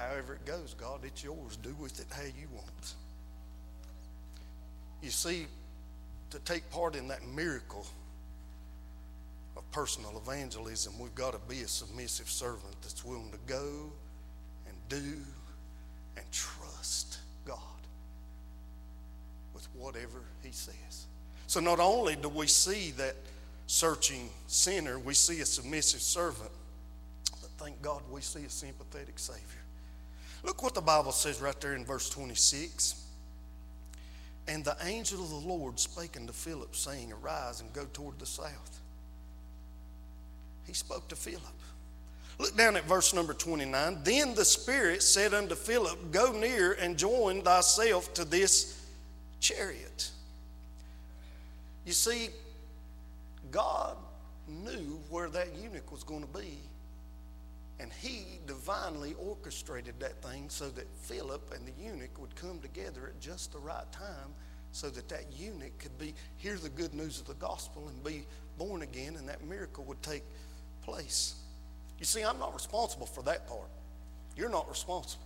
however 0.00 0.34
it 0.34 0.46
goes, 0.46 0.74
God, 0.74 1.00
it's 1.04 1.22
yours. 1.22 1.56
Do 1.62 1.74
with 1.78 2.00
it 2.00 2.06
how 2.10 2.22
you 2.22 2.48
want. 2.54 2.94
You 5.02 5.10
see, 5.10 5.46
to 6.30 6.38
take 6.40 6.68
part 6.70 6.96
in 6.96 7.08
that 7.08 7.26
miracle 7.26 7.86
of 9.56 9.70
personal 9.72 10.20
evangelism, 10.24 10.98
we've 10.98 11.14
got 11.14 11.32
to 11.32 11.40
be 11.48 11.62
a 11.62 11.68
submissive 11.68 12.28
servant 12.28 12.74
that's 12.82 13.04
willing 13.04 13.30
to 13.30 13.38
go 13.46 13.90
and 14.66 14.76
do 14.88 15.18
and 16.16 16.24
trust 16.32 17.18
God 17.46 17.58
with 19.54 19.66
whatever 19.74 20.22
he 20.42 20.52
says. 20.52 21.06
So 21.46 21.60
not 21.60 21.80
only 21.80 22.16
do 22.16 22.28
we 22.28 22.46
see 22.46 22.92
that 22.92 23.16
searching 23.66 24.30
sinner, 24.46 24.98
we 24.98 25.14
see 25.14 25.40
a 25.40 25.46
submissive 25.46 26.00
servant, 26.00 26.50
but 27.40 27.50
thank 27.58 27.80
God 27.82 28.02
we 28.10 28.20
see 28.20 28.44
a 28.44 28.50
sympathetic 28.50 29.18
Savior. 29.18 29.59
Look 30.42 30.62
what 30.62 30.74
the 30.74 30.80
Bible 30.80 31.12
says 31.12 31.40
right 31.40 31.58
there 31.60 31.74
in 31.74 31.84
verse 31.84 32.08
26. 32.10 33.06
And 34.48 34.64
the 34.64 34.76
angel 34.84 35.22
of 35.22 35.30
the 35.30 35.36
Lord 35.36 35.78
spake 35.78 36.16
unto 36.16 36.32
Philip, 36.32 36.74
saying, 36.74 37.12
Arise 37.12 37.60
and 37.60 37.72
go 37.72 37.86
toward 37.92 38.18
the 38.18 38.26
south. 38.26 38.80
He 40.66 40.72
spoke 40.72 41.08
to 41.08 41.16
Philip. 41.16 41.42
Look 42.38 42.56
down 42.56 42.76
at 42.76 42.84
verse 42.84 43.12
number 43.12 43.34
29. 43.34 43.98
Then 44.02 44.34
the 44.34 44.44
Spirit 44.44 45.02
said 45.02 45.34
unto 45.34 45.54
Philip, 45.54 46.10
Go 46.10 46.32
near 46.32 46.72
and 46.72 46.96
join 46.96 47.42
thyself 47.42 48.14
to 48.14 48.24
this 48.24 48.82
chariot. 49.40 50.10
You 51.84 51.92
see, 51.92 52.30
God 53.50 53.96
knew 54.48 55.00
where 55.10 55.28
that 55.28 55.48
eunuch 55.62 55.92
was 55.92 56.02
going 56.02 56.22
to 56.22 56.38
be, 56.38 56.56
and 57.80 57.90
he 57.92 58.38
divinely 58.46 59.14
orchestrated 59.18 59.98
that 60.00 60.22
thing 60.22 60.48
so 60.48 60.68
that 60.68 60.86
Philip 61.00 61.52
and 61.54 61.66
the 61.66 61.72
eunuch 61.82 62.20
would 62.20 62.34
come 62.36 62.58
together 62.60 63.06
at 63.06 63.20
just 63.20 63.52
the 63.52 63.58
right 63.58 63.90
time 63.90 64.34
so 64.72 64.90
that 64.90 65.08
that 65.08 65.24
eunuch 65.36 65.76
could 65.78 65.96
be 65.98 66.14
hear 66.36 66.56
the 66.56 66.68
good 66.68 66.94
news 66.94 67.20
of 67.20 67.26
the 67.26 67.34
gospel 67.34 67.88
and 67.88 68.04
be 68.04 68.26
born 68.58 68.82
again 68.82 69.16
and 69.16 69.28
that 69.28 69.42
miracle 69.44 69.84
would 69.84 70.02
take 70.02 70.22
place. 70.82 71.36
You 71.98 72.04
see, 72.04 72.22
I'm 72.22 72.38
not 72.38 72.54
responsible 72.54 73.06
for 73.06 73.22
that 73.22 73.48
part. 73.48 73.68
You're 74.36 74.50
not 74.50 74.68
responsible. 74.68 75.24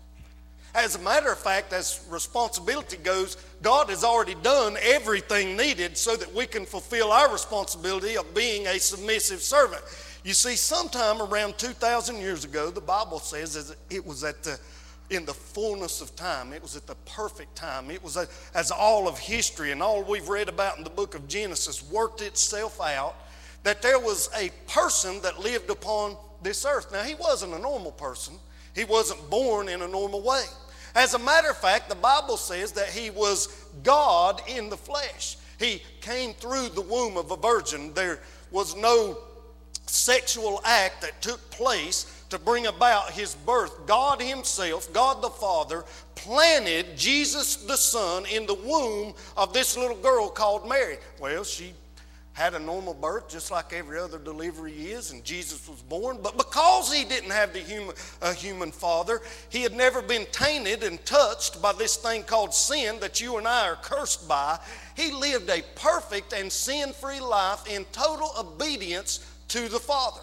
As 0.74 0.96
a 0.96 0.98
matter 0.98 1.30
of 1.30 1.38
fact, 1.38 1.72
as 1.72 2.04
responsibility 2.10 2.96
goes, 2.96 3.36
God 3.62 3.90
has 3.90 4.02
already 4.02 4.34
done 4.42 4.76
everything 4.82 5.56
needed 5.56 5.96
so 5.96 6.16
that 6.16 6.32
we 6.34 6.46
can 6.46 6.66
fulfill 6.66 7.12
our 7.12 7.32
responsibility 7.32 8.16
of 8.16 8.34
being 8.34 8.66
a 8.66 8.78
submissive 8.80 9.40
servant. 9.40 9.82
You 10.24 10.32
see, 10.32 10.56
sometime 10.56 11.20
around 11.20 11.58
2,000 11.58 12.16
years 12.16 12.44
ago, 12.44 12.70
the 12.70 12.80
Bible 12.80 13.18
says 13.18 13.76
it 13.90 14.04
was 14.04 14.24
at 14.24 14.42
the 14.42 14.58
in 15.10 15.26
the 15.26 15.34
fullness 15.34 16.00
of 16.00 16.16
time. 16.16 16.54
It 16.54 16.62
was 16.62 16.76
at 16.76 16.86
the 16.86 16.94
perfect 17.04 17.54
time. 17.54 17.90
It 17.90 18.02
was 18.02 18.16
a, 18.16 18.26
as 18.54 18.70
all 18.70 19.06
of 19.06 19.18
history 19.18 19.70
and 19.70 19.82
all 19.82 20.02
we've 20.02 20.28
read 20.30 20.48
about 20.48 20.78
in 20.78 20.84
the 20.84 20.90
book 20.90 21.14
of 21.14 21.28
Genesis 21.28 21.88
worked 21.90 22.22
itself 22.22 22.80
out 22.80 23.14
that 23.64 23.82
there 23.82 23.98
was 23.98 24.30
a 24.36 24.50
person 24.66 25.20
that 25.20 25.38
lived 25.40 25.68
upon 25.68 26.16
this 26.42 26.64
earth. 26.64 26.90
Now, 26.90 27.02
he 27.02 27.14
wasn't 27.14 27.52
a 27.52 27.58
normal 27.58 27.92
person, 27.92 28.34
he 28.74 28.84
wasn't 28.84 29.28
born 29.30 29.68
in 29.68 29.82
a 29.82 29.88
normal 29.88 30.22
way. 30.22 30.44
As 30.94 31.14
a 31.14 31.18
matter 31.18 31.50
of 31.50 31.58
fact, 31.58 31.88
the 31.88 31.96
Bible 31.96 32.36
says 32.36 32.72
that 32.72 32.88
he 32.88 33.10
was 33.10 33.66
God 33.82 34.40
in 34.48 34.70
the 34.70 34.76
flesh. 34.76 35.36
He 35.58 35.82
came 36.00 36.32
through 36.34 36.68
the 36.70 36.80
womb 36.80 37.16
of 37.16 37.30
a 37.30 37.36
virgin. 37.36 37.92
There 37.94 38.20
was 38.50 38.76
no 38.76 39.18
sexual 39.86 40.60
act 40.64 41.02
that 41.02 41.20
took 41.22 41.50
place 41.50 42.22
to 42.30 42.38
bring 42.38 42.66
about 42.66 43.10
his 43.12 43.34
birth. 43.34 43.86
God 43.86 44.20
Himself, 44.20 44.92
God 44.92 45.22
the 45.22 45.30
Father, 45.30 45.84
planted 46.16 46.96
Jesus 46.96 47.56
the 47.56 47.76
Son 47.76 48.24
in 48.26 48.46
the 48.46 48.54
womb 48.54 49.14
of 49.36 49.52
this 49.52 49.76
little 49.76 49.96
girl 49.96 50.28
called 50.28 50.68
Mary. 50.68 50.96
Well, 51.20 51.44
she 51.44 51.74
had 52.32 52.54
a 52.54 52.58
normal 52.58 52.94
birth 52.94 53.28
just 53.28 53.52
like 53.52 53.72
every 53.72 53.96
other 53.96 54.18
delivery 54.18 54.72
is, 54.72 55.12
and 55.12 55.22
Jesus 55.22 55.68
was 55.68 55.80
born. 55.82 56.18
But 56.20 56.36
because 56.36 56.92
he 56.92 57.04
didn't 57.04 57.30
have 57.30 57.52
the 57.52 57.60
human, 57.60 57.94
a 58.20 58.34
human 58.34 58.72
father, 58.72 59.20
he 59.50 59.62
had 59.62 59.72
never 59.72 60.02
been 60.02 60.26
tainted 60.32 60.82
and 60.82 61.04
touched 61.06 61.62
by 61.62 61.72
this 61.72 61.96
thing 61.96 62.24
called 62.24 62.52
sin 62.52 62.98
that 62.98 63.20
you 63.20 63.36
and 63.36 63.46
I 63.46 63.68
are 63.68 63.76
cursed 63.76 64.28
by. 64.28 64.58
He 64.96 65.12
lived 65.12 65.48
a 65.48 65.62
perfect 65.76 66.32
and 66.32 66.50
sin 66.50 66.92
free 66.92 67.20
life 67.20 67.68
in 67.68 67.84
total 67.92 68.32
obedience 68.36 69.24
to 69.54 69.68
the 69.68 69.78
Father. 69.78 70.20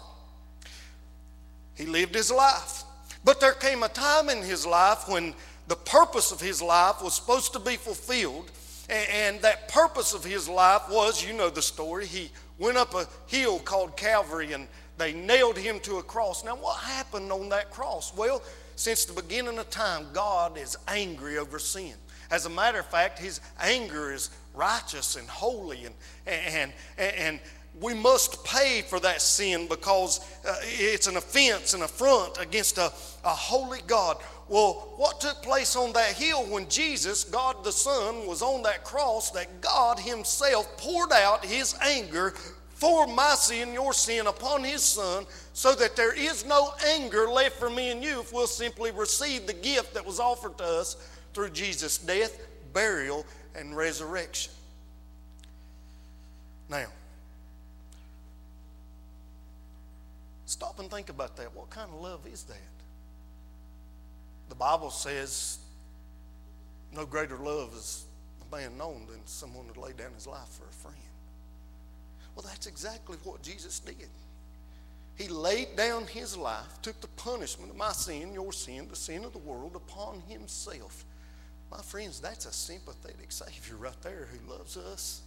He 1.74 1.86
lived 1.86 2.14
his 2.14 2.30
life. 2.30 2.84
But 3.24 3.40
there 3.40 3.54
came 3.54 3.82
a 3.82 3.88
time 3.88 4.28
in 4.28 4.42
his 4.42 4.66
life 4.66 5.08
when 5.08 5.32
the 5.68 5.76
purpose 5.76 6.32
of 6.32 6.40
his 6.40 6.60
life 6.60 7.02
was 7.02 7.14
supposed 7.14 7.54
to 7.54 7.58
be 7.58 7.76
fulfilled. 7.76 8.50
And 8.90 9.40
that 9.40 9.68
purpose 9.68 10.12
of 10.12 10.22
his 10.22 10.50
life 10.50 10.82
was, 10.90 11.26
you 11.26 11.32
know 11.32 11.48
the 11.48 11.62
story, 11.62 12.04
he 12.04 12.30
went 12.58 12.76
up 12.76 12.94
a 12.94 13.08
hill 13.26 13.58
called 13.58 13.96
Calvary 13.96 14.52
and 14.52 14.68
they 14.98 15.14
nailed 15.14 15.56
him 15.56 15.80
to 15.80 15.96
a 15.96 16.02
cross. 16.02 16.44
Now, 16.44 16.56
what 16.56 16.76
happened 16.80 17.32
on 17.32 17.48
that 17.48 17.70
cross? 17.70 18.14
Well, 18.14 18.42
since 18.76 19.06
the 19.06 19.18
beginning 19.18 19.58
of 19.58 19.70
time, 19.70 20.08
God 20.12 20.58
is 20.58 20.76
angry 20.88 21.38
over 21.38 21.58
sin. 21.58 21.94
As 22.30 22.44
a 22.44 22.50
matter 22.50 22.80
of 22.80 22.86
fact, 22.86 23.18
his 23.18 23.40
anger 23.58 24.12
is 24.12 24.28
righteous 24.52 25.16
and 25.16 25.26
holy 25.26 25.86
and, 25.86 25.94
and, 26.26 26.72
and, 26.98 27.14
and 27.16 27.40
we 27.80 27.94
must 27.94 28.44
pay 28.44 28.82
for 28.82 29.00
that 29.00 29.22
sin 29.22 29.66
because 29.66 30.20
uh, 30.46 30.54
it's 30.62 31.06
an 31.06 31.16
offense, 31.16 31.74
an 31.74 31.82
affront 31.82 32.38
against 32.40 32.78
a, 32.78 32.92
a 33.24 33.30
holy 33.30 33.80
God. 33.86 34.18
Well, 34.48 34.92
what 34.96 35.20
took 35.20 35.42
place 35.42 35.74
on 35.74 35.92
that 35.94 36.12
hill 36.12 36.44
when 36.44 36.68
Jesus, 36.68 37.24
God 37.24 37.64
the 37.64 37.72
Son, 37.72 38.26
was 38.26 38.42
on 38.42 38.62
that 38.64 38.84
cross, 38.84 39.30
that 39.30 39.62
God 39.62 39.98
Himself 39.98 40.76
poured 40.76 41.12
out 41.12 41.44
His 41.44 41.74
anger 41.80 42.34
for 42.74 43.06
my 43.06 43.34
sin, 43.36 43.72
your 43.72 43.94
sin, 43.94 44.26
upon 44.26 44.64
His 44.64 44.82
Son, 44.82 45.24
so 45.54 45.74
that 45.74 45.96
there 45.96 46.12
is 46.12 46.44
no 46.44 46.74
anger 46.88 47.28
left 47.28 47.56
for 47.56 47.70
me 47.70 47.90
and 47.90 48.02
you 48.02 48.20
if 48.20 48.32
we'll 48.32 48.46
simply 48.46 48.90
receive 48.90 49.46
the 49.46 49.54
gift 49.54 49.94
that 49.94 50.04
was 50.04 50.20
offered 50.20 50.58
to 50.58 50.64
us 50.64 50.96
through 51.32 51.50
Jesus' 51.50 51.96
death, 51.96 52.38
burial, 52.74 53.24
and 53.54 53.74
resurrection. 53.74 54.52
Now, 56.68 56.86
Stop 60.52 60.78
and 60.80 60.90
think 60.90 61.08
about 61.08 61.34
that. 61.38 61.56
What 61.56 61.70
kind 61.70 61.90
of 61.90 61.98
love 61.98 62.26
is 62.30 62.42
that? 62.44 62.58
The 64.50 64.54
Bible 64.54 64.90
says 64.90 65.56
no 66.94 67.06
greater 67.06 67.38
love 67.38 67.72
is 67.72 68.04
a 68.46 68.54
man 68.54 68.76
known 68.76 69.06
than 69.10 69.20
someone 69.24 69.64
to 69.72 69.80
lay 69.80 69.92
down 69.94 70.12
his 70.12 70.26
life 70.26 70.46
for 70.50 70.64
a 70.64 70.72
friend. 70.72 70.94
Well, 72.36 72.44
that's 72.46 72.66
exactly 72.66 73.16
what 73.24 73.40
Jesus 73.40 73.80
did. 73.80 74.10
He 75.16 75.26
laid 75.28 75.74
down 75.74 76.06
his 76.06 76.36
life, 76.36 76.82
took 76.82 77.00
the 77.00 77.08
punishment 77.08 77.70
of 77.70 77.78
my 77.78 77.92
sin, 77.92 78.34
your 78.34 78.52
sin, 78.52 78.88
the 78.90 78.96
sin 78.96 79.24
of 79.24 79.32
the 79.32 79.38
world 79.38 79.74
upon 79.74 80.22
himself. 80.28 81.06
My 81.70 81.80
friends, 81.80 82.20
that's 82.20 82.44
a 82.44 82.52
sympathetic 82.52 83.32
Savior 83.32 83.76
right 83.76 84.02
there 84.02 84.28
who 84.30 84.52
loves 84.52 84.76
us 84.76 85.22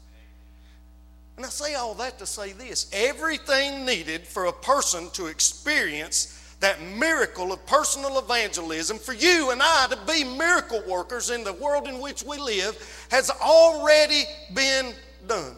and 1.38 1.46
I 1.46 1.50
say 1.50 1.76
all 1.76 1.94
that 1.96 2.18
to 2.20 2.26
say 2.26 2.54
this 2.54 2.90
everything 2.94 3.86
needed 3.86 4.26
for 4.26 4.46
a 4.46 4.54
person 4.54 5.10
to 5.12 5.28
experience 5.28 6.32
that 6.62 6.82
miracle 6.82 7.52
of 7.52 7.66
personal 7.66 8.18
evangelism, 8.18 8.98
for 8.98 9.14
you 9.14 9.52
and 9.52 9.62
I 9.62 9.88
to 9.90 9.98
be 10.12 10.24
miracle 10.24 10.82
workers 10.88 11.30
in 11.30 11.44
the 11.44 11.54
world 11.54 11.88
in 11.88 12.00
which 12.00 12.24
we 12.24 12.38
live, 12.38 13.08
has 13.12 13.30
already 13.30 14.24
been 14.54 14.94
done. 15.28 15.56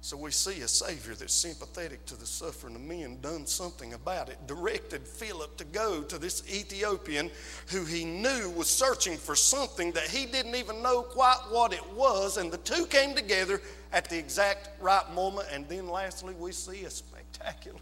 So 0.00 0.16
we 0.16 0.30
see 0.30 0.60
a 0.62 0.68
Savior 0.68 1.14
that's 1.14 1.34
sympathetic 1.34 2.06
to 2.06 2.18
the 2.18 2.24
suffering 2.24 2.76
of 2.76 2.80
men, 2.80 3.18
done 3.20 3.44
something 3.44 3.92
about 3.92 4.28
it, 4.30 4.38
directed 4.46 5.06
Philip 5.06 5.56
to 5.58 5.64
go 5.64 6.02
to 6.02 6.16
this 6.16 6.42
Ethiopian 6.48 7.30
who 7.66 7.84
he 7.84 8.04
knew 8.04 8.48
was 8.56 8.70
searching 8.70 9.18
for 9.18 9.34
something 9.34 9.92
that 9.92 10.04
he 10.04 10.24
didn't 10.24 10.54
even 10.54 10.82
know 10.82 11.02
quite 11.02 11.40
what 11.50 11.74
it 11.74 11.86
was, 11.92 12.38
and 12.38 12.50
the 12.50 12.58
two 12.58 12.86
came 12.86 13.14
together 13.14 13.60
at 13.92 14.08
the 14.08 14.18
exact 14.18 14.70
right 14.80 15.10
moment. 15.14 15.48
And 15.52 15.68
then 15.68 15.88
lastly, 15.88 16.34
we 16.38 16.52
see 16.52 16.84
a 16.84 16.90
spectacular 16.90 17.78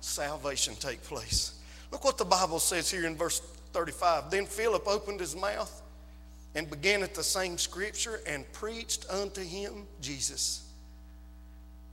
salvation 0.00 0.74
take 0.76 1.02
place. 1.02 1.58
Look 1.90 2.04
what 2.04 2.18
the 2.18 2.24
Bible 2.24 2.58
says 2.58 2.90
here 2.90 3.06
in 3.06 3.16
verse 3.16 3.40
35. 3.72 4.30
Then 4.30 4.46
Philip 4.46 4.86
opened 4.86 5.20
his 5.20 5.34
mouth 5.36 5.82
and 6.54 6.70
began 6.70 7.02
at 7.02 7.14
the 7.14 7.22
same 7.22 7.58
scripture 7.58 8.20
and 8.26 8.50
preached 8.52 9.06
unto 9.10 9.42
him 9.42 9.86
Jesus. 10.00 10.64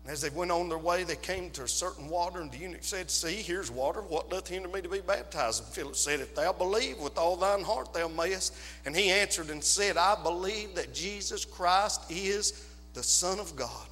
And 0.04 0.12
as 0.12 0.22
they 0.22 0.30
went 0.30 0.50
on 0.50 0.70
their 0.70 0.80
way, 0.80 1.04
they 1.04 1.16
came 1.16 1.52
to 1.52 1.64
a 1.64 1.68
certain 1.68 2.10
water, 2.10 2.42
and 2.42 2.52
the 2.52 2.58
eunuch 2.58 2.84
said, 2.84 3.12
See, 3.12 3.36
here's 3.36 3.70
water. 3.70 4.02
What 4.02 4.32
doth 4.32 4.48
hinder 4.48 4.68
me 4.68 4.82
to 4.82 4.90
be 4.90 5.00
baptized? 5.00 5.64
And 5.64 5.74
Philip 5.74 5.96
said, 5.96 6.20
If 6.20 6.34
thou 6.34 6.54
believe 6.54 6.98
with 6.98 7.20
all 7.20 7.36
thine 7.36 7.64
heart, 7.64 7.94
thou 7.94 8.08
mayest. 8.08 8.56
And 8.86 8.96
he 8.96 9.12
answered 9.12 9.52
and 9.52 9.64
said, 9.64 9.98
I 9.98 10.16
believe 10.22 10.74
that 10.74 10.94
Jesus 10.94 11.46
Christ 11.46 12.10
is 12.10 12.68
the 12.94 13.04
Son 13.04 13.40
of 13.40 13.56
God. 13.56 13.88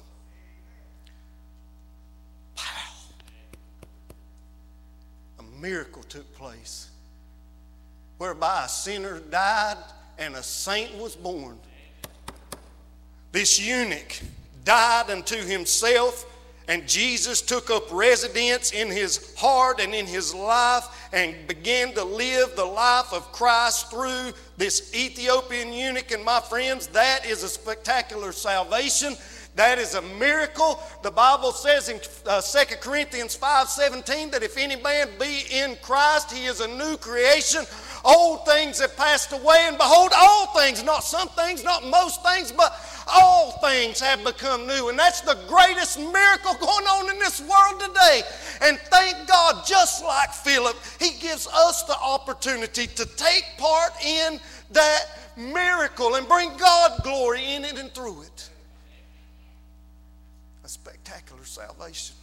Wow. 2.56 2.64
A 5.38 5.42
miracle 5.60 6.02
took 6.02 6.32
place 6.34 6.90
whereby 8.18 8.64
a 8.66 8.68
sinner 8.68 9.20
died 9.20 9.78
and 10.18 10.34
a 10.36 10.42
saint 10.42 10.94
was 10.96 11.16
born. 11.16 11.58
This 13.32 13.58
eunuch 13.58 14.20
died 14.64 15.08
unto 15.08 15.36
himself, 15.36 16.26
and 16.70 16.86
Jesus 16.86 17.42
took 17.42 17.68
up 17.68 17.90
residence 17.90 18.70
in 18.70 18.92
his 18.92 19.34
heart 19.36 19.80
and 19.80 19.92
in 19.92 20.06
his 20.06 20.32
life 20.32 20.84
and 21.12 21.34
began 21.48 21.92
to 21.94 22.04
live 22.04 22.54
the 22.54 22.64
life 22.64 23.12
of 23.12 23.32
Christ 23.32 23.90
through 23.90 24.30
this 24.56 24.94
Ethiopian 24.94 25.72
eunuch. 25.72 26.12
And 26.12 26.24
my 26.24 26.38
friends, 26.38 26.86
that 26.88 27.26
is 27.26 27.42
a 27.42 27.48
spectacular 27.48 28.30
salvation. 28.30 29.16
That 29.56 29.78
is 29.78 29.96
a 29.96 30.02
miracle. 30.02 30.80
The 31.02 31.10
Bible 31.10 31.50
says 31.50 31.88
in 31.88 31.98
uh, 32.24 32.40
2 32.40 32.76
Corinthians 32.76 33.36
5:17 33.36 34.30
that 34.30 34.44
if 34.44 34.56
any 34.56 34.76
man 34.76 35.08
be 35.18 35.46
in 35.50 35.76
Christ, 35.82 36.30
he 36.30 36.46
is 36.46 36.60
a 36.60 36.68
new 36.68 36.96
creation. 36.98 37.64
Old 38.04 38.46
things 38.46 38.80
have 38.80 38.96
passed 38.96 39.32
away, 39.32 39.66
and 39.66 39.76
behold, 39.76 40.12
all 40.16 40.46
things, 40.58 40.82
not 40.82 41.04
some 41.04 41.28
things, 41.28 41.62
not 41.62 41.84
most 41.84 42.22
things, 42.24 42.50
but 42.50 42.72
all 43.06 43.52
things 43.58 44.00
have 44.00 44.24
become 44.24 44.66
new. 44.66 44.88
And 44.88 44.98
that's 44.98 45.20
the 45.20 45.38
greatest 45.48 45.98
miracle 45.98 46.54
going 46.54 46.86
on 46.86 47.10
in 47.10 47.18
this 47.18 47.40
world 47.40 47.80
today. 47.80 48.22
And 48.62 48.78
thank 48.78 49.28
God, 49.28 49.66
just 49.66 50.02
like 50.04 50.32
Philip, 50.32 50.76
he 50.98 51.18
gives 51.20 51.46
us 51.46 51.82
the 51.82 51.96
opportunity 51.98 52.86
to 52.86 53.06
take 53.16 53.44
part 53.58 53.92
in 54.04 54.40
that 54.72 55.04
miracle 55.36 56.14
and 56.14 56.26
bring 56.26 56.56
God 56.56 57.02
glory 57.02 57.54
in 57.54 57.64
it 57.64 57.78
and 57.78 57.92
through 57.92 58.22
it. 58.22 58.48
A 60.64 60.68
spectacular 60.68 61.44
salvation. 61.44 62.16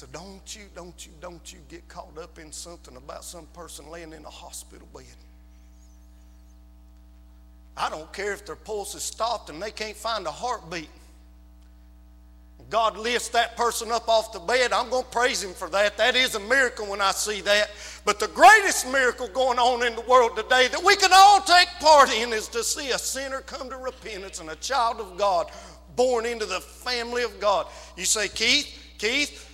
So 0.00 0.06
don't 0.14 0.56
you, 0.56 0.62
don't 0.74 1.04
you, 1.04 1.12
don't 1.20 1.52
you 1.52 1.58
get 1.68 1.86
caught 1.86 2.16
up 2.16 2.38
in 2.38 2.52
something 2.52 2.96
about 2.96 3.22
some 3.22 3.44
person 3.52 3.90
laying 3.90 4.14
in 4.14 4.24
a 4.24 4.30
hospital 4.30 4.88
bed. 4.94 5.04
I 7.76 7.90
don't 7.90 8.10
care 8.10 8.32
if 8.32 8.46
their 8.46 8.56
pulse 8.56 8.94
is 8.94 9.02
stopped 9.02 9.50
and 9.50 9.62
they 9.62 9.70
can't 9.70 9.94
find 9.94 10.26
a 10.26 10.30
heartbeat. 10.30 10.88
God 12.70 12.96
lifts 12.96 13.28
that 13.28 13.58
person 13.58 13.92
up 13.92 14.08
off 14.08 14.32
the 14.32 14.38
bed. 14.38 14.72
I'm 14.72 14.88
going 14.88 15.04
to 15.04 15.10
praise 15.10 15.44
Him 15.44 15.52
for 15.52 15.68
that. 15.68 15.98
That 15.98 16.16
is 16.16 16.34
a 16.34 16.40
miracle 16.40 16.86
when 16.86 17.02
I 17.02 17.10
see 17.10 17.42
that. 17.42 17.68
But 18.06 18.18
the 18.18 18.28
greatest 18.28 18.90
miracle 18.90 19.28
going 19.28 19.58
on 19.58 19.86
in 19.86 19.94
the 19.96 20.02
world 20.08 20.34
today 20.34 20.68
that 20.68 20.82
we 20.82 20.96
can 20.96 21.10
all 21.12 21.42
take 21.42 21.68
part 21.78 22.10
in 22.10 22.32
is 22.32 22.48
to 22.48 22.64
see 22.64 22.92
a 22.92 22.98
sinner 22.98 23.42
come 23.42 23.68
to 23.68 23.76
repentance 23.76 24.40
and 24.40 24.48
a 24.48 24.56
child 24.56 24.98
of 24.98 25.18
God 25.18 25.50
born 25.94 26.24
into 26.24 26.46
the 26.46 26.60
family 26.60 27.22
of 27.22 27.38
God. 27.38 27.66
You 27.98 28.06
say, 28.06 28.28
Keith, 28.28 28.74
Keith, 28.96 29.48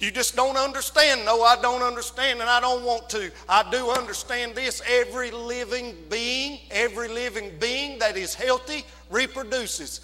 you 0.00 0.12
just 0.12 0.36
don't 0.36 0.56
understand. 0.56 1.24
No, 1.24 1.42
I 1.42 1.60
don't 1.60 1.82
understand, 1.82 2.40
and 2.40 2.48
I 2.48 2.60
don't 2.60 2.84
want 2.84 3.08
to. 3.10 3.32
I 3.48 3.68
do 3.70 3.90
understand 3.90 4.54
this. 4.54 4.80
Every 4.88 5.30
living 5.32 5.96
being, 6.08 6.60
every 6.70 7.08
living 7.08 7.52
being 7.58 7.98
that 7.98 8.16
is 8.16 8.34
healthy 8.34 8.84
reproduces. 9.10 10.00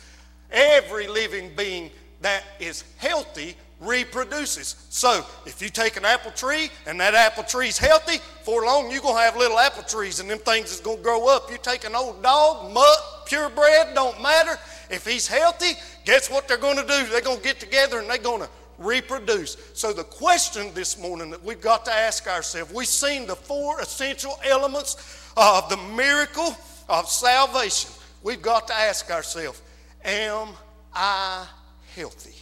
Every 0.51 1.07
living 1.07 1.53
being 1.57 1.91
that 2.23 2.43
is 2.59 2.83
healthy 2.97 3.57
reproduces. 3.81 4.87
So 4.89 5.25
if 5.47 5.61
you 5.63 5.69
take 5.69 5.97
an 5.97 6.05
apple 6.05 6.33
tree 6.33 6.71
and 6.87 6.99
that 7.01 7.15
apple 7.15 7.45
tree's 7.45 7.79
healthy, 7.79 8.19
for 8.43 8.65
long 8.65 8.91
you're 8.91 9.03
gonna 9.03 9.21
have 9.21 9.37
little 9.37 9.59
apple 9.59 9.83
trees 9.83 10.21
and 10.21 10.29
them 10.29 10.39
things 10.39 10.73
is 10.73 10.81
gonna 10.81 11.03
grow 11.03 11.29
up. 11.29 11.51
You 11.51 11.59
take 11.59 11.85
an 11.85 11.95
old 11.95 12.23
dog, 12.23 12.73
mutt, 12.73 13.27
purebred, 13.27 13.95
don't 13.95 14.21
matter. 14.23 14.59
If 14.91 15.07
he's 15.07 15.27
healthy, 15.27 15.73
guess 16.05 16.31
what 16.31 16.49
they're 16.49 16.57
gonna 16.57 16.87
do? 16.87 17.07
They're 17.07 17.21
gonna 17.21 17.41
get 17.41 17.61
together 17.61 17.99
and 18.01 18.09
they're 18.09 18.19
gonna 18.19 18.49
reproduce. 18.79 19.57
So 19.75 19.93
the 19.93 20.05
question 20.05 20.73
this 20.75 20.99
morning 20.99 21.31
that 21.31 21.43
we've 21.43 21.61
got 21.61 21.85
to 21.87 21.93
ask 21.93 22.27
ourselves, 22.27 22.73
we've 22.73 22.87
seen 22.87 23.27
the 23.27 23.37
four 23.37 23.81
essential 23.81 24.39
elements 24.45 25.31
of 25.37 25.69
the 25.69 25.77
miracle 25.77 26.57
of 26.89 27.09
salvation. 27.09 27.91
We've 28.23 28.43
got 28.43 28.69
to 28.69 28.75
ask 28.75 29.11
ourselves, 29.11 29.61
am 30.05 30.49
I 30.95 31.47
healthy? 31.95 32.35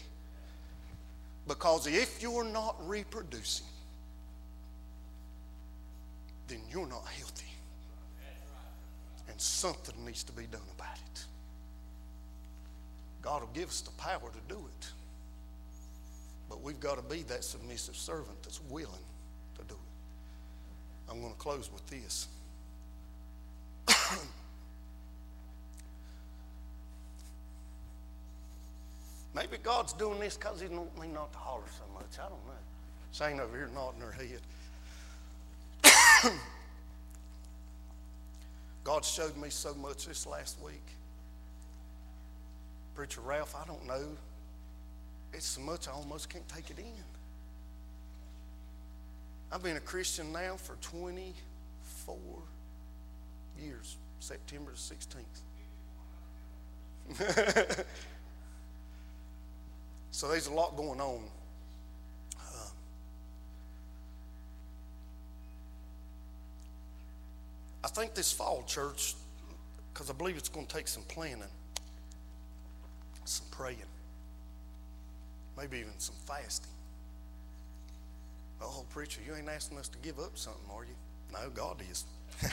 Because 1.49 1.87
if 1.87 2.23
you're 2.23 2.45
not 2.45 2.77
reproducing, 2.89 3.67
then 6.49 6.61
you're 6.71 6.87
not 6.87 7.05
healthy. 7.07 7.47
And 9.29 9.41
something 9.41 9.95
needs 10.05 10.23
to 10.25 10.33
be 10.33 10.45
done 10.45 10.61
about 10.77 10.97
it. 10.97 11.25
God 13.23 13.43
will 13.43 13.51
give 13.55 13.69
us 13.69 13.81
the 13.81 13.91
power 13.93 14.21
to 14.21 14.55
do 14.55 14.61
it. 14.61 14.93
But 16.53 16.63
we've 16.63 16.79
got 16.79 16.97
to 16.97 17.03
be 17.03 17.23
that 17.23 17.43
submissive 17.45 17.97
servant 17.97 18.43
that's 18.43 18.61
willing 18.69 19.07
to 19.57 19.65
do 19.65 19.73
it. 19.73 21.11
I'm 21.11 21.23
going 21.23 21.33
to 21.33 21.39
close 21.39 21.71
with 21.73 21.87
this. 21.87 22.29
Maybe 29.35 29.57
God's 29.63 29.95
doing 29.95 30.21
this 30.21 30.37
because 30.37 30.61
He 30.61 30.69
don't 30.69 31.01
mean 31.01 31.15
not 31.15 31.33
to 31.33 31.39
holler 31.39 31.63
so 31.71 31.85
much. 31.95 32.19
I 32.19 32.25
don't 32.29 32.33
know. 32.47 32.53
Shane 33.13 33.41
over 33.41 33.57
here 33.57 33.71
nodding 33.75 34.03
her 34.03 34.13
head. 34.13 34.43
God 38.85 39.07
showed 39.07 39.39
me 39.39 39.49
so 39.49 39.73
much 39.73 40.05
this 40.05 40.27
last 40.27 40.61
week. 40.63 40.85
Preacher 42.95 43.23
Ralph, 43.23 43.57
I 43.57 43.65
don't 43.67 43.87
know. 43.87 44.19
It's 45.33 45.47
so 45.47 45.61
much 45.61 45.89
I 45.89 45.93
almost 45.93 46.29
can't 46.29 46.47
take 46.49 46.71
it 46.71 46.79
in. 46.79 47.05
I've 49.51 49.63
been 49.63 49.77
a 49.77 49.81
Christian 49.81 50.33
now 50.33 50.57
for 50.57 50.77
24 50.77 52.17
years, 53.59 53.97
September 54.21 54.73
16th. 54.73 55.45
So 60.13 60.29
there's 60.29 60.47
a 60.47 60.53
lot 60.53 60.77
going 60.77 61.01
on. 61.01 61.21
Uh, 62.39 62.69
I 67.83 67.89
think 67.89 68.13
this 68.15 68.31
fall, 68.31 68.63
church, 68.67 69.15
because 69.93 70.11
I 70.11 70.13
believe 70.13 70.37
it's 70.37 70.51
going 70.51 70.67
to 70.67 70.77
take 70.77 70.87
some 70.87 71.03
planning, 71.05 71.43
some 73.25 73.47
praying, 73.51 73.79
maybe 75.57 75.79
even 75.79 75.99
some 75.99 76.17
fasting. 76.27 76.71
Oh, 78.61 78.85
preacher, 78.91 79.21
you 79.27 79.35
ain't 79.35 79.49
asking 79.49 79.79
us 79.79 79.89
to 79.89 79.99
give 79.99 80.19
up 80.19 80.39
something, 80.39 80.63
are 80.73 80.85
you? 80.85 80.95
No, 81.33 81.51
God 81.51 81.83
is. 81.91 82.05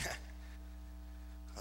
uh, 1.56 1.60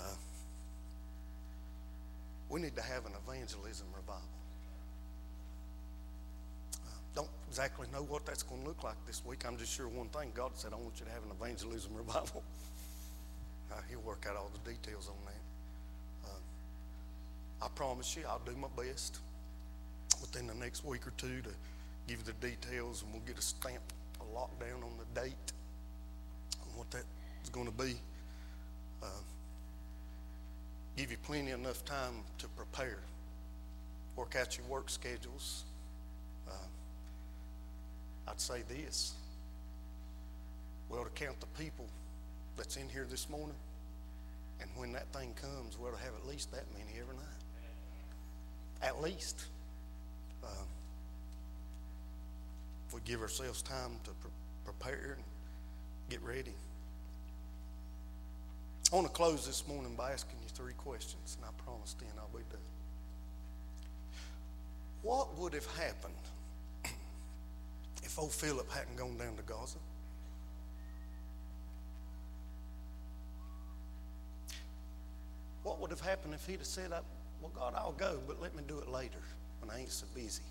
we 2.50 2.60
need 2.62 2.76
to 2.76 2.82
have 2.82 3.06
an 3.06 3.14
evangelism 3.28 3.88
revival 3.96 4.24
don't 7.16 7.30
exactly 7.50 7.88
know 7.92 8.04
what 8.04 8.26
that's 8.26 8.44
going 8.44 8.62
to 8.62 8.68
look 8.68 8.84
like 8.84 8.96
this 9.06 9.26
week. 9.26 9.46
I'm 9.46 9.58
just 9.58 9.74
sure 9.74 9.88
one 9.88 10.08
thing 10.10 10.32
God 10.34 10.52
said, 10.54 10.72
I 10.74 10.78
want 10.78 11.00
you 11.00 11.06
to 11.06 11.12
have 11.12 11.24
an 11.24 11.32
evangelism 11.32 11.94
revival. 11.96 12.44
Uh, 13.72 13.76
he'll 13.90 14.02
work 14.02 14.26
out 14.30 14.36
all 14.36 14.50
the 14.54 14.72
details 14.72 15.10
on 15.10 15.18
that. 15.26 16.30
Uh, 16.30 17.66
I 17.66 17.68
promise 17.76 18.16
you, 18.16 18.24
I'll 18.28 18.42
do 18.46 18.56
my 18.56 18.70
best 18.82 19.20
within 20.32 20.48
the 20.48 20.54
next 20.54 20.86
week 20.86 21.08
or 21.08 21.12
two 21.18 21.42
to 21.42 21.50
give 22.08 22.20
you 22.20 22.24
the 22.26 22.48
details, 22.48 23.04
and 23.04 23.12
we'll 23.12 23.22
get 23.24 23.38
a 23.38 23.42
stamp, 23.42 23.82
a 24.22 24.24
lockdown 24.38 24.84
on 24.84 24.92
the 24.98 25.22
date 25.22 25.34
and 26.64 26.76
what 26.76 26.90
that 26.92 27.04
is 27.44 27.50
going 27.50 27.66
to 27.66 27.72
be. 27.72 27.96
Uh, 29.02 29.08
give 30.96 31.10
you 31.12 31.18
plenty 31.24 31.52
enough 31.52 31.84
time 31.86 32.14
to 32.38 32.48
prepare, 32.50 33.00
work 34.16 34.36
out 34.40 34.58
your 34.58 34.68
work 34.68 34.90
schedules. 34.90 35.64
Uh, 36.48 36.52
I'd 38.28 38.40
say 38.40 38.64
this. 38.68 39.14
We 40.90 40.98
ought 40.98 41.16
to 41.16 41.24
count 41.24 41.40
the 41.40 41.48
people 41.62 41.86
that's 42.58 42.76
in 42.76 42.90
here 42.90 43.08
this 43.10 43.30
morning. 43.30 43.56
And 44.62 44.70
when 44.76 44.92
that 44.94 45.08
thing 45.14 45.34
comes, 45.42 45.80
we 45.80 45.88
ought 45.88 45.98
to 45.98 46.04
have 46.04 46.14
at 46.22 46.28
least 46.28 46.52
that 46.52 46.66
many 46.74 47.00
every 47.00 47.16
night. 47.16 47.24
At 48.82 49.02
least. 49.02 49.46
Uh, 50.44 50.48
if 52.88 52.94
we 52.94 53.02
give 53.02 53.22
ourselves 53.22 53.62
time 53.62 54.00
to 54.04 54.12
pre- 54.12 54.32
prepare 54.66 55.16
and 55.16 55.24
get 56.10 56.22
ready. 56.24 56.54
I 58.92 58.96
want 58.96 59.06
to 59.06 59.14
close 59.14 59.46
this 59.46 59.68
morning 59.68 59.94
by 59.96 60.12
asking 60.12 60.40
you 60.42 60.50
three 60.50 60.74
questions, 60.74 61.38
and 61.38 61.46
I 61.46 61.64
promise 61.64 61.96
then 62.00 62.10
I'll 62.18 62.28
be 62.36 62.44
done. 62.50 62.60
What 65.04 65.38
would 65.38 65.54
have 65.54 65.68
happened 65.78 66.14
if 68.04 68.18
old 68.18 68.34
Philip 68.34 68.72
hadn't 68.72 68.96
gone 68.96 69.18
down 69.18 69.36
to 69.36 69.44
Gaza? 69.44 69.78
What 75.62 75.80
would 75.80 75.92
have 75.92 76.02
happened 76.02 76.34
if 76.34 76.48
he'd 76.48 76.58
have 76.58 76.66
said, 76.66 76.90
Well, 76.90 77.52
God, 77.54 77.76
I'll 77.76 77.92
go, 77.92 78.20
but 78.26 78.42
let 78.42 78.56
me 78.56 78.64
do 78.68 78.80
it 78.80 78.90
later 78.90 79.20
when 79.62 79.70
I 79.70 79.82
ain't 79.82 79.92
so 79.92 80.06
busy? 80.16 80.44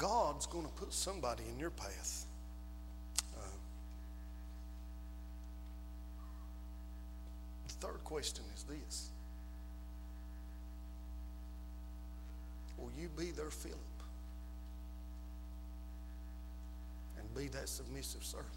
God's 0.00 0.46
going 0.46 0.64
to 0.64 0.72
put 0.72 0.94
somebody 0.94 1.42
in 1.52 1.58
your 1.58 1.68
path 1.68 2.24
uh, 3.36 3.42
The 7.66 7.86
third 7.86 8.02
question 8.02 8.44
is 8.56 8.62
this 8.62 9.10
Will 12.78 12.90
you 12.98 13.10
be 13.10 13.30
their 13.32 13.50
Philip? 13.50 13.76
And 17.18 17.19
be 17.36 17.48
that 17.48 17.68
submissive 17.68 18.24
servant 18.24 18.48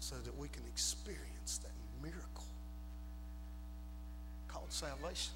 so 0.00 0.16
that 0.24 0.36
we 0.36 0.48
can 0.48 0.62
experience 0.66 1.58
that 1.62 1.72
miracle 2.02 2.44
called 4.48 4.70
salvation? 4.72 5.32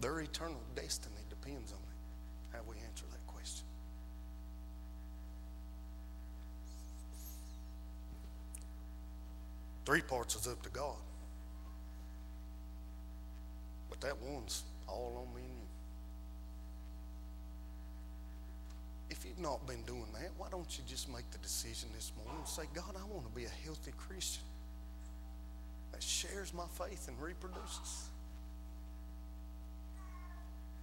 Their 0.00 0.20
eternal 0.20 0.60
destiny 0.76 1.16
depends 1.28 1.72
on 1.72 1.78
it, 1.78 2.56
how 2.56 2.62
we 2.68 2.76
answer 2.86 3.04
that 3.10 3.26
question. 3.26 3.66
Three 9.88 10.02
parts 10.02 10.36
is 10.36 10.46
up 10.46 10.60
to 10.64 10.68
God. 10.68 10.98
But 13.88 14.02
that 14.02 14.20
one's 14.20 14.64
all 14.86 15.26
on 15.26 15.34
me 15.34 15.40
and 15.40 15.50
you. 15.50 15.66
If 19.08 19.24
you've 19.24 19.38
not 19.38 19.66
been 19.66 19.80
doing 19.84 20.04
that, 20.12 20.28
why 20.36 20.48
don't 20.50 20.76
you 20.76 20.84
just 20.86 21.10
make 21.10 21.30
the 21.30 21.38
decision 21.38 21.88
this 21.94 22.12
morning 22.18 22.34
and 22.36 22.46
say, 22.46 22.64
God, 22.74 22.96
I 23.00 23.04
want 23.10 23.26
to 23.30 23.34
be 23.34 23.46
a 23.46 23.64
healthy 23.64 23.92
Christian 23.96 24.42
that 25.92 26.02
shares 26.02 26.52
my 26.52 26.66
faith 26.74 27.08
and 27.08 27.18
reproduces? 27.18 28.10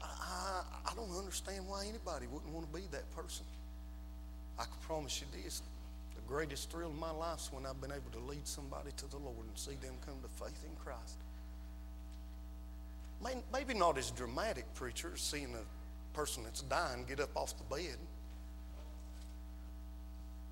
I, 0.02 0.64
I 0.84 0.96
don't 0.96 1.16
understand 1.16 1.68
why 1.68 1.86
anybody 1.88 2.26
wouldn't 2.26 2.52
want 2.52 2.66
to 2.66 2.76
be 2.76 2.88
that 2.90 3.16
person. 3.16 3.46
I 4.58 4.64
can 4.64 4.74
promise 4.82 5.22
you 5.22 5.28
this 5.44 5.62
greatest 6.28 6.72
thrill 6.72 6.90
of 6.90 6.98
my 6.98 7.12
life 7.12 7.40
is 7.40 7.50
when 7.52 7.66
I've 7.66 7.80
been 7.82 7.92
able 7.92 8.12
to 8.12 8.20
lead 8.20 8.48
somebody 8.48 8.92
to 8.98 9.10
the 9.10 9.18
Lord 9.18 9.48
and 9.48 9.58
see 9.58 9.76
them 9.76 9.94
come 10.06 10.16
to 10.22 10.44
faith 10.44 10.64
in 10.64 10.76
Christ. 10.76 11.18
Maybe 13.52 13.74
not 13.74 13.98
as 13.98 14.12
dramatic, 14.12 14.72
preacher, 14.76 15.14
seeing 15.16 15.56
a 15.56 16.16
person 16.16 16.44
that's 16.44 16.62
dying 16.62 17.06
get 17.08 17.20
up 17.20 17.36
off 17.36 17.54
the 17.58 17.64
bed. 17.76 17.98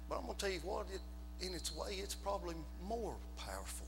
But 0.09 0.17
I'm 0.17 0.25
going 0.25 0.35
to 0.35 0.45
tell 0.45 0.53
you 0.53 0.59
what, 0.59 0.87
it, 0.93 1.45
in 1.45 1.53
its 1.53 1.75
way, 1.75 1.93
it's 1.93 2.15
probably 2.15 2.55
more 2.87 3.15
powerful, 3.37 3.87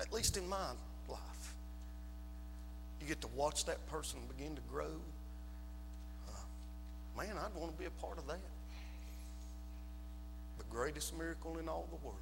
at 0.00 0.12
least 0.12 0.36
in 0.36 0.48
my 0.48 0.70
life. 1.08 1.54
You 3.00 3.06
get 3.06 3.20
to 3.20 3.28
watch 3.28 3.64
that 3.66 3.84
person 3.86 4.18
begin 4.36 4.54
to 4.56 4.62
grow. 4.62 5.00
Uh, 6.28 7.18
man, 7.18 7.36
I'd 7.36 7.54
want 7.58 7.72
to 7.72 7.78
be 7.78 7.86
a 7.86 7.90
part 7.90 8.18
of 8.18 8.26
that. 8.28 8.38
Greatest 10.74 11.16
miracle 11.16 11.58
in 11.58 11.68
all 11.68 11.86
the 11.88 12.04
world. 12.04 12.18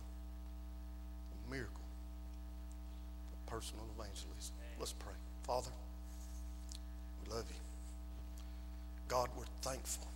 A 1.46 1.50
miracle 1.50 1.72
of 3.32 3.46
personal 3.46 3.86
evangelism. 3.98 4.54
Let's 4.78 4.92
pray. 4.92 5.14
Father, 5.44 5.70
we 7.24 7.34
love 7.34 7.46
you. 7.48 7.56
God, 9.08 9.30
we're 9.38 9.44
thankful 9.62 10.06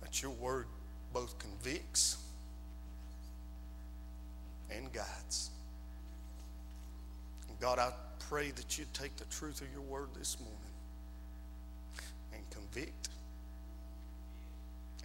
that 0.00 0.22
your 0.22 0.30
word 0.30 0.66
both 1.12 1.38
convicts 1.38 2.16
and 4.70 4.90
guides. 4.94 5.50
And 7.50 7.60
God, 7.60 7.78
I 7.78 7.90
pray 8.30 8.50
that 8.50 8.78
you 8.78 8.86
take 8.94 9.16
the 9.16 9.26
truth 9.26 9.60
of 9.60 9.66
your 9.72 9.82
word 9.82 10.08
this 10.18 10.38
morning 10.40 10.56
and 12.32 12.42
convict 12.50 13.10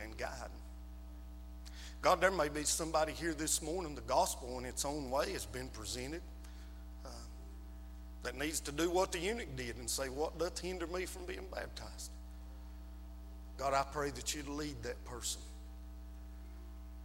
and 0.02 0.18
guide. 0.18 0.50
God, 2.02 2.22
there 2.22 2.32
may 2.32 2.48
be 2.48 2.64
somebody 2.64 3.12
here 3.12 3.34
this 3.34 3.62
morning, 3.62 3.96
the 3.96 4.02
gospel 4.02 4.60
in 4.60 4.66
its 4.66 4.86
own 4.86 5.10
way 5.10 5.34
has 5.34 5.46
been 5.46 5.68
presented 5.70 6.22
uh, 7.06 7.10
that 8.24 8.38
needs 8.38 8.60
to 8.62 8.72
do 8.72 8.90
what 8.90 9.12
the 9.12 9.20
eunuch 9.20 9.56
did 9.56 9.78
and 9.78 9.90
say, 9.90 10.08
What 10.08 10.38
doth 10.38 10.60
hinder 10.60 10.88
me 10.88 11.06
from 11.06 11.26
being 11.26 11.46
baptized? 11.52 12.12
God, 13.58 13.74
I 13.74 13.84
pray 13.92 14.12
that 14.12 14.36
you'd 14.36 14.48
lead 14.48 14.76
that 14.84 15.04
person 15.06 15.42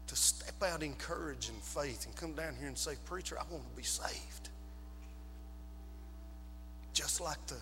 to 0.08 0.16
step 0.16 0.62
out 0.62 0.82
in 0.82 0.94
courage 0.94 1.48
and 1.48 1.56
faith 1.62 2.04
and 2.04 2.14
come 2.14 2.34
down 2.34 2.54
here 2.58 2.68
and 2.68 2.76
say, 2.76 2.92
Preacher, 3.06 3.38
I 3.38 3.44
want 3.50 3.68
to 3.70 3.76
be 3.76 3.82
saved. 3.82 4.50
Just 6.92 7.22
like 7.22 7.38
the 7.46 7.56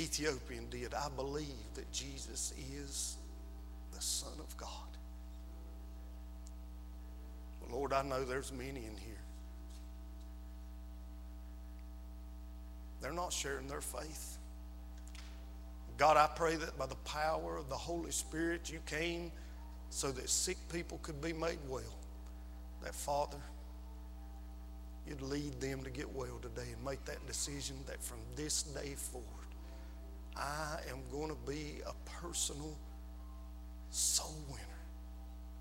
Ethiopian 0.00 0.70
did, 0.70 0.94
I 0.94 1.08
believe 1.14 1.46
that 1.74 1.92
Jesus 1.92 2.54
is 2.74 3.16
the 3.92 4.00
Son 4.00 4.32
of 4.38 4.56
God. 4.56 4.70
Lord, 7.70 7.92
I 7.92 8.02
know 8.02 8.24
there's 8.24 8.52
many 8.52 8.80
in 8.86 8.96
here. 8.96 9.22
They're 13.00 13.12
not 13.12 13.32
sharing 13.32 13.68
their 13.68 13.80
faith. 13.80 14.38
God, 15.96 16.16
I 16.16 16.28
pray 16.34 16.56
that 16.56 16.78
by 16.78 16.86
the 16.86 16.96
power 16.96 17.56
of 17.56 17.68
the 17.68 17.76
Holy 17.76 18.10
Spirit, 18.10 18.70
you 18.70 18.78
came 18.86 19.32
so 19.90 20.10
that 20.12 20.28
sick 20.28 20.56
people 20.72 20.98
could 21.02 21.20
be 21.20 21.32
made 21.32 21.58
well. 21.68 21.96
That, 22.82 22.94
Father, 22.94 23.38
you'd 25.06 25.22
lead 25.22 25.60
them 25.60 25.82
to 25.82 25.90
get 25.90 26.08
well 26.14 26.38
today 26.40 26.70
and 26.72 26.84
make 26.84 27.04
that 27.06 27.24
decision 27.26 27.76
that 27.86 28.02
from 28.02 28.18
this 28.36 28.62
day 28.62 28.94
forward, 28.94 29.26
I 30.36 30.78
am 30.90 30.98
going 31.10 31.30
to 31.30 31.50
be 31.50 31.80
a 31.86 31.92
personal 32.20 32.76
soul 33.90 34.36
winner, 34.48 34.62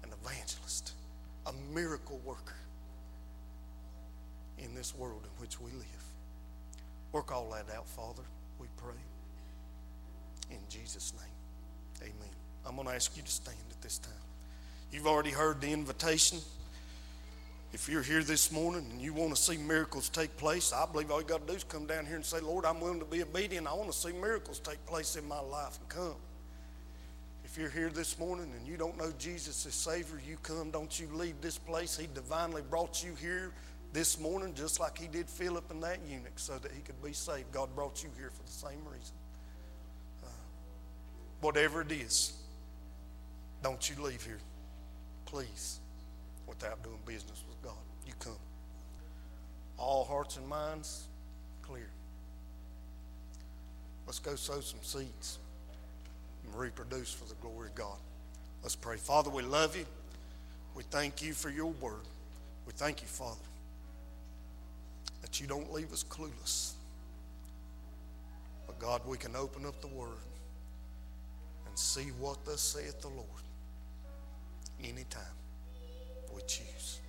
an 0.04 0.10
evangelist, 0.24 0.94
a 1.48 1.54
miracle 1.74 2.20
worker 2.26 2.56
in 4.58 4.76
this 4.76 4.96
world 4.96 5.22
in 5.24 5.42
which 5.42 5.60
we 5.62 5.72
live. 5.72 6.04
Work 7.12 7.32
all 7.32 7.50
that 7.52 7.74
out, 7.76 7.88
Father, 7.88 8.24
we 8.60 8.68
pray. 8.78 8.94
In 10.52 10.60
Jesus' 10.70 11.14
name, 11.14 12.10
amen. 12.10 12.30
I'm 12.66 12.76
going 12.76 12.88
to 12.88 12.94
ask 12.94 13.16
you 13.16 13.24
to 13.24 13.32
stand 13.32 13.58
at 13.72 13.82
this 13.82 13.98
time. 13.98 14.14
You've 14.92 15.08
already 15.08 15.32
heard 15.32 15.62
the 15.62 15.72
invitation. 15.72 16.40
If 17.74 17.90
you're 17.90 18.02
here 18.02 18.24
this 18.24 18.52
morning 18.52 18.88
and 18.92 19.02
you 19.02 19.14
want 19.14 19.36
to 19.36 19.42
see 19.42 19.58
miracles 19.58 20.10
take 20.10 20.36
place, 20.38 20.74
I 20.74 20.86
believe 20.86 21.12
all 21.12 21.22
you 21.22 21.28
got 21.28 21.46
to 21.46 21.48
do 21.48 21.58
is 21.58 21.64
come 21.64 21.86
down 21.86 22.06
here 22.06 22.16
and 22.16 22.26
say, 22.26 22.40
Lord, 22.40 22.66
I'm 22.66 22.80
willing 22.80 23.00
to 23.00 23.06
be 23.06 23.22
obedient. 23.22 23.68
I 23.68 23.74
want 23.74 23.92
to 23.92 23.98
see 23.98 24.14
miracles 24.14 24.60
take 24.60 24.84
place 24.86 25.16
in 25.16 25.28
my 25.28 25.40
life 25.40 25.78
and 25.80 25.90
come. 25.90 26.16
If 27.58 27.62
you're 27.64 27.72
here 27.72 27.90
this 27.90 28.20
morning 28.20 28.54
and 28.56 28.68
you 28.68 28.78
don't 28.78 28.96
know 29.00 29.12
Jesus 29.18 29.66
as 29.66 29.74
Savior, 29.74 30.22
you 30.24 30.38
come. 30.44 30.70
Don't 30.70 31.00
you 31.00 31.08
leave 31.12 31.42
this 31.42 31.58
place. 31.58 31.98
He 31.98 32.08
divinely 32.14 32.62
brought 32.62 33.04
you 33.04 33.16
here 33.16 33.52
this 33.94 34.20
morning 34.20 34.54
just 34.54 34.80
like 34.80 34.96
He 34.96 35.08
did 35.08 35.28
Philip 35.28 35.72
and 35.72 35.82
that 35.82 35.98
eunuch 36.08 36.34
so 36.36 36.60
that 36.60 36.72
he 36.72 36.82
could 36.82 37.02
be 37.02 37.14
saved. 37.14 37.52
God 37.52 37.74
brought 37.74 38.04
you 38.04 38.10
here 38.16 38.30
for 38.30 38.44
the 38.44 38.52
same 38.52 38.78
reason. 38.86 39.16
Uh, 40.24 40.28
whatever 41.42 41.82
it 41.82 41.92
is, 41.92 42.34
don't 43.64 43.90
you 43.90 44.04
leave 44.04 44.24
here, 44.24 44.38
please, 45.26 45.80
without 46.46 46.84
doing 46.84 47.00
business 47.08 47.44
with 47.50 47.60
God. 47.64 47.82
You 48.06 48.14
come. 48.20 48.38
All 49.80 50.06
hearts 50.06 50.38
and 50.38 50.48
minds 50.48 51.08
clear. 51.64 51.90
Let's 54.06 54.20
go 54.20 54.36
sow 54.36 54.60
some 54.60 54.84
seeds 54.84 55.40
and 56.48 56.60
reproduce 56.60 57.14
for 57.14 57.26
the 57.26 57.36
glory 57.36 57.68
of 57.68 57.76
God. 57.76 57.98
Let's 58.64 58.76
pray. 58.76 58.98
Father, 58.98 59.30
we 59.30 59.44
love 59.44 59.76
you. 59.76 59.86
We 60.76 60.84
thank 60.84 61.22
you 61.22 61.34
for 61.34 61.50
your 61.50 61.72
word. 61.72 62.06
We 62.66 62.74
thank 62.74 63.02
you, 63.02 63.08
Father, 63.08 63.40
that 65.22 65.40
you 65.40 65.48
don't 65.48 65.72
leave 65.72 65.92
us 65.94 66.04
clueless. 66.04 66.74
But 68.66 68.80
God, 68.80 69.02
we 69.08 69.18
can 69.18 69.36
open 69.36 69.66
up 69.66 69.80
the 69.82 69.88
word 69.88 70.10
and 71.68 71.78
see 71.78 72.10
what 72.20 72.44
thus 72.46 72.62
saith 72.62 73.02
the 73.02 73.08
Lord 73.08 73.26
anytime 74.84 75.24
we 76.36 76.42
choose. 76.42 77.00